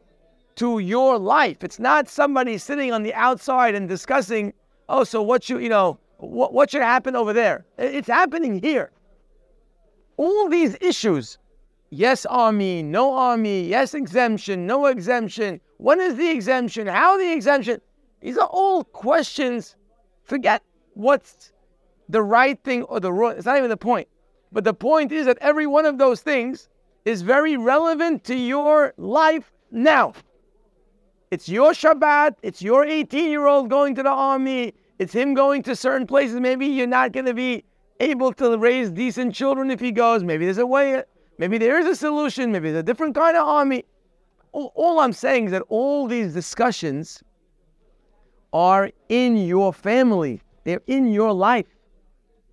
to 0.55 0.77
your 0.77 1.17
life. 1.17 1.63
It's 1.63 1.79
not 1.79 2.07
somebody 2.07 2.59
sitting 2.59 2.91
on 2.91 3.01
the 3.01 3.13
outside 3.15 3.73
and 3.73 3.89
discussing, 3.89 4.53
oh, 4.89 5.03
so 5.03 5.23
what 5.23 5.43
should, 5.43 5.63
you 5.63 5.69
know, 5.69 5.99
what, 6.17 6.53
what 6.53 6.69
should 6.69 6.83
happen 6.83 7.15
over 7.15 7.33
there? 7.33 7.65
It's 7.79 8.07
happening 8.07 8.61
here. 8.61 8.91
All 10.17 10.47
these 10.47 10.77
issues 10.79 11.39
yes 11.93 12.25
army, 12.25 12.81
no 12.81 13.13
army, 13.13 13.67
yes 13.67 13.93
exemption, 13.93 14.65
no 14.65 14.87
exemption, 14.87 15.61
when 15.77 16.01
is 16.01 16.15
the 16.15 16.29
exemption, 16.29 16.87
how 16.87 17.17
the 17.17 17.31
exemption? 17.31 17.79
These 18.21 18.37
are 18.37 18.47
all 18.47 18.83
questions. 18.83 19.75
Forget 20.23 20.63
what's 20.93 21.51
the 22.09 22.21
right 22.21 22.61
thing 22.63 22.83
or 22.83 22.99
the 22.99 23.11
wrong. 23.11 23.33
It's 23.37 23.45
not 23.45 23.57
even 23.57 23.69
the 23.69 23.77
point. 23.77 24.07
But 24.51 24.63
the 24.63 24.73
point 24.73 25.11
is 25.11 25.25
that 25.25 25.37
every 25.41 25.67
one 25.67 25.85
of 25.85 25.97
those 25.97 26.21
things 26.21 26.69
is 27.05 27.21
very 27.21 27.57
relevant 27.57 28.23
to 28.25 28.35
your 28.35 28.93
life 28.97 29.51
now. 29.71 30.13
It's 31.31 31.49
your 31.49 31.71
Shabbat, 31.71 32.35
it's 32.43 32.61
your 32.61 32.85
18 32.85 33.29
year 33.29 33.45
old 33.47 33.69
going 33.69 33.95
to 33.95 34.03
the 34.03 34.09
army, 34.09 34.73
it's 34.99 35.13
him 35.13 35.33
going 35.33 35.63
to 35.63 35.75
certain 35.75 36.07
places. 36.07 36.39
Maybe 36.39 36.67
you're 36.67 36.87
not 36.87 37.11
going 37.11 37.25
to 37.25 37.33
be 37.33 37.65
able 37.99 38.31
to 38.33 38.57
raise 38.57 38.91
decent 38.91 39.33
children 39.33 39.69
if 39.69 39.79
he 39.79 39.91
goes. 39.91 40.23
Maybe 40.23 40.45
there's 40.45 40.59
a 40.59 40.65
way 40.65 41.03
Maybe 41.37 41.57
there 41.57 41.79
is 41.79 41.85
a 41.87 41.95
solution. 41.95 42.51
Maybe 42.51 42.71
there's 42.71 42.81
a 42.81 42.83
different 42.83 43.15
kind 43.15 43.35
of 43.35 43.47
army. 43.47 43.85
All, 44.51 44.71
all 44.75 44.99
I'm 44.99 45.13
saying 45.13 45.45
is 45.45 45.51
that 45.51 45.63
all 45.69 46.07
these 46.07 46.33
discussions 46.33 47.23
are 48.53 48.91
in 49.09 49.35
your 49.35 49.73
family, 49.73 50.41
they're 50.63 50.83
in 50.85 51.11
your 51.11 51.33
life. 51.33 51.65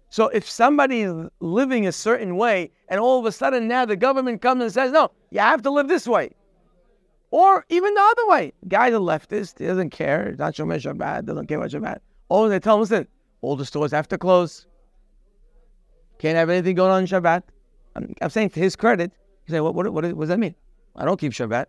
So 0.09 0.29
if 0.29 0.49
somebody 0.49 1.03
is 1.03 1.15
living 1.41 1.87
a 1.87 1.93
certain 1.93 2.37
way 2.37 2.71
and 2.89 2.99
all 2.99 3.21
of 3.21 3.27
a 3.27 3.33
sudden 3.33 3.69
now 3.69 3.85
the 3.85 3.97
government 3.97 4.43
comes 4.43 4.63
and 4.63 4.73
says, 4.73 4.93
no, 4.93 5.11
you 5.31 5.41
have 5.41 5.63
to 5.63 5.71
live 5.71 5.89
this 5.89 6.09
way. 6.09 6.31
Or 7.31 7.65
even 7.69 7.95
the 7.95 8.01
other 8.01 8.29
way. 8.29 8.53
Guy's 8.67 8.93
a 8.93 8.97
leftist, 8.97 9.59
he 9.59 9.67
doesn't 9.67 9.91
care, 9.91 10.35
not 10.39 10.55
Shomer 10.55 10.81
Shabbat, 10.83 11.27
doesn't 11.27 11.47
care 11.47 11.59
about 11.59 11.71
Shabbat. 11.71 11.99
Oh, 12.29 12.49
they 12.49 12.59
tell 12.59 12.75
him, 12.75 12.81
listen, 12.81 13.07
all 13.41 13.55
the 13.55 13.65
stores 13.65 13.93
have 13.93 14.09
to 14.09 14.19
close. 14.19 14.67
Can't 16.19 16.37
have 16.37 16.51
anything 16.51 16.75
going 16.75 16.91
on 16.91 17.03
in 17.03 17.07
Shabbat. 17.07 17.43
I'm, 17.97 18.31
saying 18.31 18.51
to 18.51 18.61
his 18.61 18.77
credit, 18.77 19.13
he 19.45 19.53
said, 19.53 19.61
what, 19.61 19.75
what, 19.75 19.93
what, 19.93 20.05
what, 20.05 20.21
does 20.21 20.29
that 20.29 20.39
mean? 20.39 20.55
I 20.97 21.05
don't 21.05 21.19
keep 21.19 21.33
Shabbat. 21.33 21.67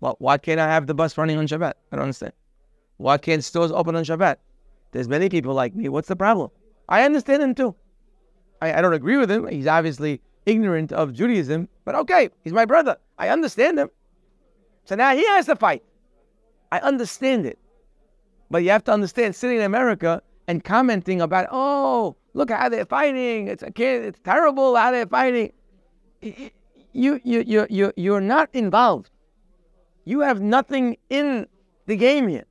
Well, 0.00 0.16
why 0.18 0.38
can't 0.38 0.60
I 0.60 0.66
have 0.66 0.86
the 0.86 0.94
bus 0.94 1.18
running 1.18 1.38
on 1.38 1.46
Shabbat? 1.46 1.72
I 1.92 1.96
don't 1.96 2.04
understand. 2.04 2.32
Why 2.96 3.18
can't 3.18 3.42
stores 3.42 3.72
open 3.72 3.96
on 3.96 4.04
Shabbat? 4.04 4.36
There's 4.92 5.08
many 5.08 5.28
people 5.28 5.54
like 5.54 5.74
me. 5.74 5.88
What's 5.88 6.08
the 6.08 6.16
problem? 6.16 6.50
I 6.88 7.02
understand 7.02 7.42
him 7.42 7.54
too. 7.54 7.74
I, 8.60 8.74
I 8.74 8.82
don't 8.82 8.92
agree 8.92 9.16
with 9.16 9.30
him. 9.30 9.46
He's 9.46 9.66
obviously 9.66 10.20
ignorant 10.46 10.92
of 10.92 11.12
Judaism, 11.12 11.68
but 11.84 11.94
okay, 11.94 12.30
he's 12.42 12.52
my 12.52 12.64
brother. 12.64 12.96
I 13.18 13.28
understand 13.28 13.78
him. 13.78 13.90
So 14.84 14.94
now 14.94 15.14
he 15.14 15.24
has 15.28 15.46
to 15.46 15.56
fight. 15.56 15.82
I 16.72 16.78
understand 16.80 17.46
it. 17.46 17.58
But 18.50 18.64
you 18.64 18.70
have 18.70 18.84
to 18.84 18.92
understand, 18.92 19.36
sitting 19.36 19.58
in 19.58 19.62
America 19.62 20.22
and 20.48 20.64
commenting 20.64 21.20
about, 21.20 21.46
oh, 21.50 22.16
Look 22.34 22.50
how 22.50 22.68
they're 22.68 22.84
fighting. 22.84 23.48
It's 23.48 23.62
a 23.62 23.70
kid. 23.70 24.04
It's 24.04 24.20
terrible 24.20 24.76
how 24.76 24.90
they're 24.90 25.06
fighting. 25.06 25.52
You, 26.20 27.20
you, 27.24 27.44
you, 27.46 27.66
you, 27.68 27.92
you're 27.96 28.20
not 28.20 28.50
involved. 28.52 29.10
You 30.04 30.20
have 30.20 30.40
nothing 30.40 30.96
in 31.08 31.46
the 31.86 31.96
game 31.96 32.28
here. 32.28 32.44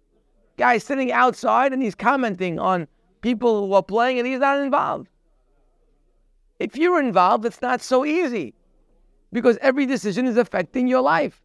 Guy's 0.57 0.83
sitting 0.83 1.11
outside 1.11 1.71
and 1.71 1.81
he's 1.81 1.95
commenting 1.95 2.59
on 2.59 2.87
people 3.21 3.67
who 3.67 3.73
are 3.73 3.83
playing 3.83 4.19
and 4.19 4.27
he's 4.27 4.39
not 4.39 4.59
involved. 4.59 5.07
If 6.59 6.75
you're 6.75 6.99
involved, 6.99 7.45
it's 7.45 7.61
not 7.61 7.81
so 7.81 8.05
easy 8.05 8.53
because 9.31 9.57
every 9.61 9.85
decision 9.85 10.25
is 10.25 10.35
affecting 10.35 10.87
your 10.87 11.01
life. 11.01 11.41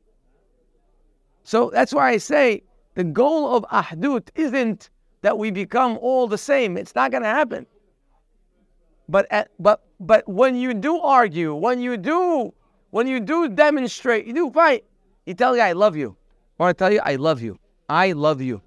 So 1.45 1.71
that's 1.71 1.93
why 1.93 2.11
I 2.11 2.17
say 2.17 2.65
the 2.95 3.05
goal 3.05 3.55
of 3.55 3.65
Ahdut 3.71 4.31
isn't 4.35 4.91
that 5.23 5.39
we 5.39 5.51
become 5.51 5.99
all 6.01 6.27
the 6.27 6.39
same. 6.39 6.77
It's 6.77 6.95
not 6.95 7.11
going 7.11 7.23
to 7.23 7.29
happen. 7.29 7.67
But 9.09 9.27
at, 9.31 9.51
but 9.59 9.83
but 10.01 10.27
when 10.29 10.57
you 10.57 10.75
do 10.75 10.99
argue, 10.99 11.55
when 11.55 11.81
you 11.81 11.97
do 11.97 12.53
when 12.91 13.07
you 13.07 13.21
do 13.21 13.49
demonstrate, 13.49 14.27
you 14.27 14.33
do 14.33 14.51
fight, 14.51 14.85
you 15.27 15.35
tell 15.35 15.53
the 15.53 15.59
guy, 15.59 15.69
I 15.69 15.73
love 15.73 15.97
you. 15.97 16.17
I 16.59 16.63
want 16.63 16.79
to 16.79 16.85
tell 16.85 16.93
you, 16.93 17.01
I 17.03 17.17
love 17.17 17.43
you. 17.43 17.59
I 17.89 18.13
love 18.13 18.41
you. 18.41 18.63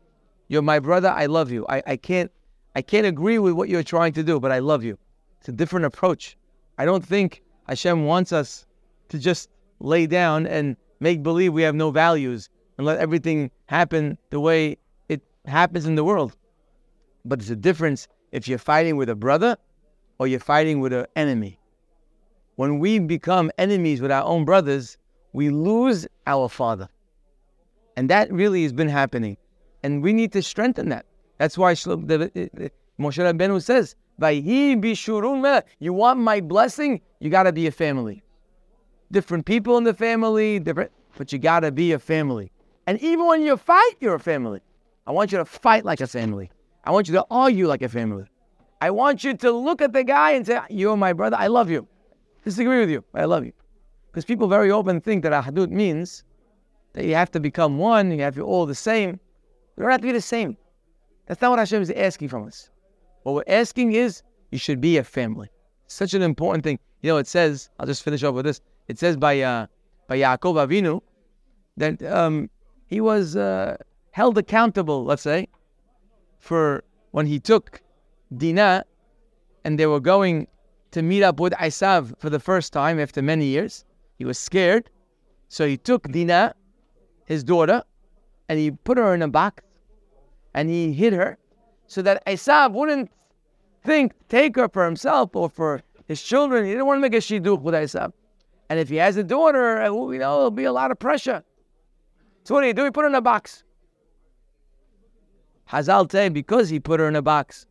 You're 0.47 0.61
my 0.61 0.79
brother, 0.79 1.09
I 1.09 1.25
love 1.25 1.51
you. 1.51 1.65
I, 1.67 1.81
I 1.88 1.97
can't 1.97 2.31
I 2.75 2.81
can't 2.81 3.07
agree 3.07 3.39
with 3.39 3.53
what 3.53 3.69
you're 3.69 3.83
trying 3.83 4.13
to 4.13 4.23
do, 4.23 4.39
but 4.39 4.51
I 4.51 4.59
love 4.59 4.83
you. 4.83 4.97
It's 5.39 5.49
a 5.49 5.51
different 5.51 5.85
approach. 5.85 6.38
I 6.77 6.85
don't 6.85 7.03
think 7.03 7.41
Hashem 7.67 8.05
wants 8.05 8.31
us 8.31 8.65
to 9.09 9.17
just 9.17 9.49
lay 9.79 10.05
down 10.05 10.45
and 10.45 10.77
make 10.99 11.23
believe 11.23 11.53
we 11.53 11.63
have 11.63 11.75
no 11.75 11.89
values 11.89 12.49
and 12.77 12.85
let 12.85 12.99
everything 12.99 13.49
happen 13.65 14.17
the 14.29 14.39
way 14.39 14.77
it 15.09 15.21
happens 15.45 15.85
in 15.85 15.95
the 15.95 16.03
world. 16.03 16.35
But 17.25 17.39
there's 17.39 17.49
a 17.49 17.55
difference 17.55 18.07
if 18.31 18.47
you're 18.47 18.59
fighting 18.59 18.95
with 18.95 19.09
a 19.09 19.15
brother 19.15 19.57
or 20.20 20.28
you're 20.28 20.39
fighting 20.39 20.80
with 20.80 20.93
an 20.93 21.05
enemy. 21.15 21.59
When 22.55 22.80
we 22.80 22.99
become 22.99 23.51
enemies 23.57 24.01
with 24.01 24.11
our 24.11 24.24
own 24.24 24.45
brothers, 24.45 24.97
we 25.34 25.49
lose 25.49 26.07
our 26.26 26.49
father. 26.49 26.89
And 27.95 28.09
that 28.09 28.32
really 28.32 28.63
has 28.63 28.74
been 28.74 28.89
happening. 28.89 29.38
And 29.84 30.01
we 30.01 30.13
need 30.13 30.32
to 30.34 30.41
strengthen 30.41 30.89
that. 30.89 31.05
That's 31.38 31.57
why 31.57 31.74
Moshe 31.74 32.57
Rabbeinu 32.99 33.61
says, 33.61 33.95
You 35.80 35.93
want 35.93 36.20
my 36.20 36.41
blessing? 36.41 37.01
You 37.20 37.30
got 37.30 37.43
to 37.43 37.53
be 37.53 37.68
a 37.68 37.72
family. 37.72 38.24
Different 39.11 39.45
people 39.45 39.78
in 39.78 39.84
the 39.84 39.93
family, 39.93 40.59
different, 40.59 40.91
but 41.18 41.32
you 41.32 41.39
got 41.39 41.61
to 41.61 41.72
be 41.72 41.91
a 41.91 41.99
family. 41.99 42.51
And 42.88 42.99
even 43.01 43.26
when 43.26 43.41
you 43.41 43.55
fight, 43.57 43.93
you're 43.99 44.15
a 44.15 44.20
family. 44.20 44.61
I 45.05 45.11
want 45.11 45.32
you 45.32 45.38
to 45.38 45.45
fight 45.45 45.86
like 45.86 46.01
a 46.01 46.07
family. 46.07 46.49
I 46.84 46.91
want 46.91 47.07
you 47.07 47.13
to 47.13 47.26
argue 47.30 47.68
like 47.68 47.82
a 47.82 47.89
family. 47.89 48.26
I 48.80 48.91
want 48.91 49.23
you 49.23 49.36
to 49.36 49.51
look 49.51 49.82
at 49.82 49.93
the 49.93 50.03
guy 50.03 50.32
and 50.32 50.45
say, 50.45 50.59
You're 50.69 50.97
my 50.97 51.13
brother, 51.13 51.38
I 51.39 51.47
love 51.47 51.69
you. 51.69 51.88
Disagree 52.43 52.80
with 52.80 52.89
you, 52.89 53.03
I 53.13 53.25
love 53.25 53.45
you. 53.45 53.53
Because 54.11 54.25
people 54.25 54.47
very 54.47 54.71
often 54.71 55.01
think 55.01 55.23
that 55.23 55.32
ahadut 55.32 55.69
means 55.69 56.23
that 56.93 57.05
you 57.05 57.15
have 57.15 57.32
to 57.32 57.39
become 57.39 57.78
one, 57.78 58.11
you 58.11 58.21
have 58.21 58.34
to 58.36 58.39
be 58.39 58.43
all 58.43 58.65
the 58.65 58.75
same. 58.75 59.19
We 59.75 59.82
don't 59.82 59.91
have 59.91 60.01
to 60.01 60.07
be 60.07 60.13
the 60.13 60.21
same. 60.21 60.57
That's 61.28 61.41
not 61.41 61.51
what 61.51 61.59
Hashem 61.59 61.82
is 61.82 61.91
asking 61.91 62.30
from 62.30 62.47
us. 62.47 62.69
What 63.23 63.36
we're 63.36 63.43
asking 63.47 63.93
is 63.93 64.23
you 64.51 64.57
should 64.57 64.80
be 64.80 64.97
a 64.97 65.03
family. 65.03 65.49
Such 65.88 66.13
an 66.13 66.21
important 66.21 66.63
thing. 66.63 66.80
You 67.01 67.11
know, 67.11 67.17
it 67.17 67.28
says, 67.28 67.69
I'll 67.80 67.86
just 67.86 68.03
finish 68.03 68.23
off 68.23 68.34
with 68.34 68.45
this. 68.45 68.61
It 68.88 68.97
says 68.97 69.17
by 69.17 69.41
uh, 69.41 69.67
by 70.07 70.17
Yaakov 70.17 70.67
Avinu 70.67 71.01
that 71.75 72.01
um, 72.03 72.49
he 72.88 73.01
was 73.01 73.36
uh, 73.36 73.78
held 74.11 74.38
accountable, 74.38 75.03
let's 75.03 75.21
say, 75.21 75.47
for 76.39 76.84
when 77.11 77.25
he 77.25 77.39
took 77.39 77.82
Dinah, 78.36 78.86
and 79.63 79.80
they 79.80 79.88
were 79.88 79.99
going 79.99 80.47
to 80.91 81.01
meet 81.01 81.23
up 81.23 81.39
with 81.39 81.53
Isav 81.53 82.17
for 82.19 82.30
the 82.30 82.39
first 82.39 82.73
time 82.73 82.99
after 82.99 83.21
many 83.21 83.45
years. 83.45 83.86
He 84.17 84.25
was 84.25 84.38
scared, 84.38 84.89
so 85.49 85.67
he 85.67 85.78
took 85.78 86.11
Dinah, 86.11 86.55
his 87.25 87.43
daughter, 87.43 87.84
and 88.49 88.59
he 88.59 88.71
put 88.71 88.97
her 88.97 89.13
in 89.13 89.21
a 89.21 89.28
box, 89.28 89.63
and 90.53 90.69
he 90.69 90.91
hid 90.93 91.13
her, 91.13 91.38
so 91.88 92.01
that 92.01 92.25
Isav 92.25 92.73
wouldn't 92.73 93.11
think 93.84 94.13
take 94.28 94.55
her 94.55 94.67
for 94.69 94.86
himself 94.86 95.36
or 95.36 95.49
for 95.49 95.82
his 96.07 96.21
children. 96.21 96.65
He 96.65 96.71
didn't 96.71 96.86
want 96.86 96.97
to 96.97 97.01
make 97.01 97.13
a 97.13 97.17
shidduch 97.17 97.61
with 97.61 97.73
Esav. 97.73 98.11
And 98.69 98.80
if 98.80 98.89
he 98.89 98.97
has 98.97 99.15
a 99.17 99.23
daughter, 99.23 99.82
uh, 99.82 99.86
you 99.86 100.19
know, 100.19 100.36
there'll 100.38 100.51
be 100.51 100.65
a 100.65 100.71
lot 100.71 100.91
of 100.91 100.99
pressure. 100.99 101.43
So 102.43 102.53
what 102.53 102.61
do 102.61 102.67
you 102.67 102.73
do? 102.73 102.84
He 102.84 102.91
put 102.91 103.01
her 103.01 103.07
in 103.07 103.15
a 103.15 103.21
box. 103.21 103.63
Hazal 105.69 106.09
say 106.11 106.30
because 106.30 106.69
he 106.69 106.80
put 106.80 106.99
her 106.99 107.07
in 107.07 107.15
a 107.15 107.21
box, 107.21 107.65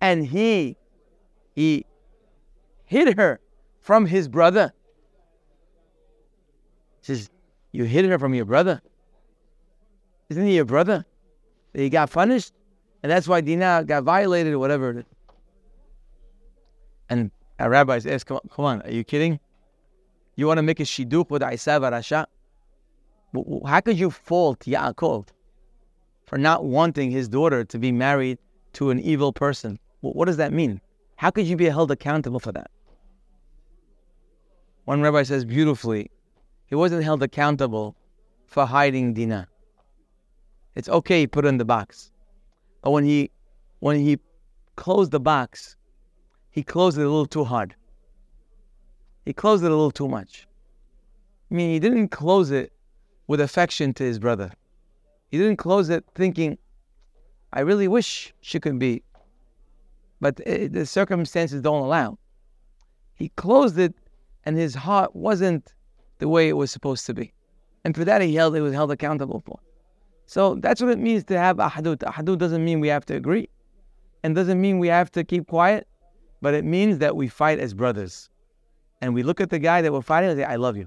and 0.00 0.26
he 0.26 0.76
he 1.54 1.84
hid 2.84 3.18
her 3.18 3.40
from 3.80 4.06
his 4.06 4.28
brother. 4.28 4.72
He 7.00 7.06
says, 7.06 7.30
"You 7.72 7.84
hid 7.84 8.04
her 8.06 8.18
from 8.18 8.34
your 8.34 8.44
brother. 8.44 8.80
Isn't 10.28 10.46
he 10.46 10.56
your 10.56 10.64
brother? 10.64 11.04
He 11.74 11.88
got 11.88 12.10
punished, 12.10 12.52
and 13.02 13.10
that's 13.10 13.28
why 13.28 13.40
Dinah 13.40 13.84
got 13.86 14.04
violated 14.04 14.54
or 14.54 14.58
whatever." 14.58 15.04
And 17.08 17.30
our 17.58 17.70
rabbis 17.70 18.06
ask, 18.06 18.26
"Come 18.26 18.36
on, 18.36 18.48
come 18.50 18.64
on 18.64 18.82
are 18.82 18.90
you 18.90 19.04
kidding? 19.04 19.40
You 20.36 20.46
want 20.46 20.58
to 20.58 20.62
make 20.62 20.80
a 20.80 20.84
shidduch 20.84 21.28
with 21.28 21.42
Isav 21.42 21.82
Rasha? 21.82 22.26
How 23.66 23.80
could 23.80 23.98
you 23.98 24.10
fault 24.10 24.60
Yaakov 24.60 25.28
for 26.26 26.38
not 26.38 26.64
wanting 26.64 27.10
his 27.10 27.28
daughter 27.28 27.64
to 27.64 27.78
be 27.78 27.92
married 27.92 28.38
to 28.72 28.90
an 28.90 28.98
evil 29.00 29.32
person? 29.32 29.78
What 30.00 30.26
does 30.26 30.38
that 30.38 30.52
mean? 30.52 30.80
How 31.16 31.30
could 31.30 31.46
you 31.46 31.56
be 31.56 31.66
held 31.66 31.90
accountable 31.90 32.40
for 32.40 32.52
that? 32.52 32.70
One 34.84 35.02
rabbi 35.02 35.22
says 35.22 35.44
beautifully, 35.44 36.10
he 36.66 36.74
wasn't 36.74 37.04
held 37.04 37.22
accountable 37.22 37.96
for 38.46 38.64
hiding 38.64 39.14
Dinah. 39.14 39.46
It's 40.74 40.88
okay, 40.88 41.20
he 41.20 41.26
put 41.26 41.44
it 41.44 41.48
in 41.48 41.58
the 41.58 41.64
box. 41.64 42.10
But 42.82 42.92
when 42.92 43.04
he 43.04 43.30
when 43.80 43.98
he 43.98 44.18
closed 44.76 45.10
the 45.10 45.20
box, 45.20 45.76
he 46.50 46.62
closed 46.62 46.96
it 46.98 47.02
a 47.02 47.08
little 47.08 47.26
too 47.26 47.44
hard. 47.44 47.74
He 49.24 49.32
closed 49.32 49.62
it 49.62 49.70
a 49.70 49.74
little 49.74 49.90
too 49.90 50.08
much. 50.08 50.46
I 51.50 51.54
mean, 51.54 51.70
he 51.70 51.78
didn't 51.78 52.08
close 52.08 52.50
it 52.50 52.72
with 53.26 53.40
affection 53.40 53.92
to 53.94 54.04
his 54.04 54.18
brother. 54.18 54.52
He 55.28 55.38
didn't 55.38 55.56
close 55.56 55.90
it 55.90 56.04
thinking, 56.14 56.58
I 57.52 57.60
really 57.60 57.88
wish 57.88 58.32
she 58.40 58.58
could 58.58 58.78
be, 58.78 59.02
but 60.20 60.40
it, 60.46 60.72
the 60.72 60.86
circumstances 60.86 61.62
don't 61.62 61.82
allow. 61.82 62.18
He 63.14 63.28
closed 63.30 63.78
it, 63.78 63.94
and 64.44 64.56
his 64.56 64.74
heart 64.74 65.14
wasn't 65.14 65.74
the 66.18 66.28
way 66.28 66.48
it 66.48 66.54
was 66.54 66.70
supposed 66.70 67.06
to 67.06 67.14
be. 67.14 67.32
And 67.84 67.94
for 67.94 68.04
that, 68.04 68.22
he 68.22 68.34
held, 68.34 68.54
he 68.54 68.60
was 68.60 68.74
held 68.74 68.90
accountable 68.90 69.42
for. 69.44 69.58
So 70.26 70.54
that's 70.56 70.80
what 70.80 70.90
it 70.90 70.98
means 70.98 71.24
to 71.24 71.38
have 71.38 71.56
ahadut. 71.56 71.98
Ahadut 71.98 72.38
doesn't 72.38 72.64
mean 72.64 72.80
we 72.80 72.88
have 72.88 73.04
to 73.06 73.14
agree, 73.16 73.48
and 74.22 74.34
doesn't 74.34 74.60
mean 74.60 74.78
we 74.78 74.88
have 74.88 75.10
to 75.12 75.24
keep 75.24 75.48
quiet, 75.48 75.88
but 76.40 76.54
it 76.54 76.64
means 76.64 76.98
that 76.98 77.16
we 77.16 77.28
fight 77.28 77.58
as 77.58 77.74
brothers. 77.74 78.30
And 79.00 79.14
we 79.14 79.22
look 79.22 79.40
at 79.40 79.50
the 79.50 79.58
guy 79.58 79.82
that 79.82 79.92
we're 79.92 80.02
fighting 80.02 80.30
and 80.30 80.38
say, 80.38 80.44
I 80.44 80.56
love 80.56 80.76
you. 80.76 80.86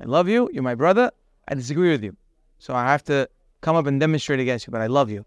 I 0.00 0.04
love 0.04 0.28
you. 0.28 0.48
You're 0.52 0.62
my 0.62 0.76
brother. 0.76 1.10
I 1.48 1.54
disagree 1.54 1.90
with 1.90 2.04
you. 2.04 2.16
So 2.58 2.74
I 2.74 2.84
have 2.84 3.02
to 3.04 3.28
come 3.60 3.76
up 3.76 3.86
and 3.86 3.98
demonstrate 3.98 4.40
against 4.40 4.66
you, 4.66 4.70
but 4.70 4.80
I 4.80 4.86
love 4.86 5.10
you. 5.10 5.24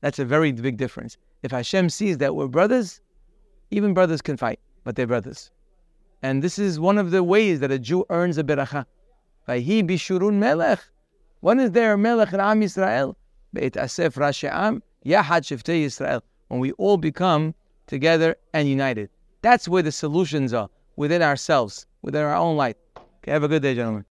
That's 0.00 0.18
a 0.18 0.24
very 0.24 0.52
big 0.52 0.76
difference. 0.76 1.18
If 1.42 1.50
Hashem 1.52 1.90
sees 1.90 2.18
that 2.18 2.34
we're 2.34 2.48
brothers, 2.48 3.00
even 3.70 3.94
brothers 3.94 4.20
can 4.20 4.36
fight, 4.36 4.60
but 4.84 4.96
they're 4.96 5.06
brothers. 5.06 5.50
And 6.22 6.42
this 6.42 6.58
is 6.58 6.78
one 6.78 6.98
of 6.98 7.10
the 7.10 7.22
ways 7.22 7.60
that 7.60 7.70
a 7.70 7.78
Jew 7.78 8.04
earns 8.10 8.36
a 8.36 8.44
beracha. 8.44 8.84
Vayhi 9.48 9.82
bishurun 9.82 10.34
melech. 10.34 10.80
When 11.40 11.58
is 11.58 11.70
there 11.70 11.94
a 11.94 11.98
melech 11.98 12.32
in 12.32 12.40
Am 12.40 12.60
Yisrael? 12.60 13.14
B'hitasef 13.56 14.12
Rashei 14.14 14.52
Am, 14.52 14.82
Yahad 15.04 15.42
Shivtei 15.42 15.86
Yisrael. 15.86 16.20
When 16.48 16.60
we 16.60 16.72
all 16.72 16.98
become 16.98 17.54
together 17.86 18.36
and 18.52 18.68
united. 18.68 19.08
That's 19.42 19.66
where 19.66 19.82
the 19.82 19.92
solutions 19.92 20.52
are, 20.52 20.68
within 20.96 21.22
ourselves, 21.22 21.86
within 22.02 22.22
our 22.22 22.34
own 22.34 22.56
light. 22.56 22.76
Okay, 22.96 23.32
have 23.32 23.42
a 23.42 23.48
good 23.48 23.62
day, 23.62 23.74
gentlemen. 23.74 24.04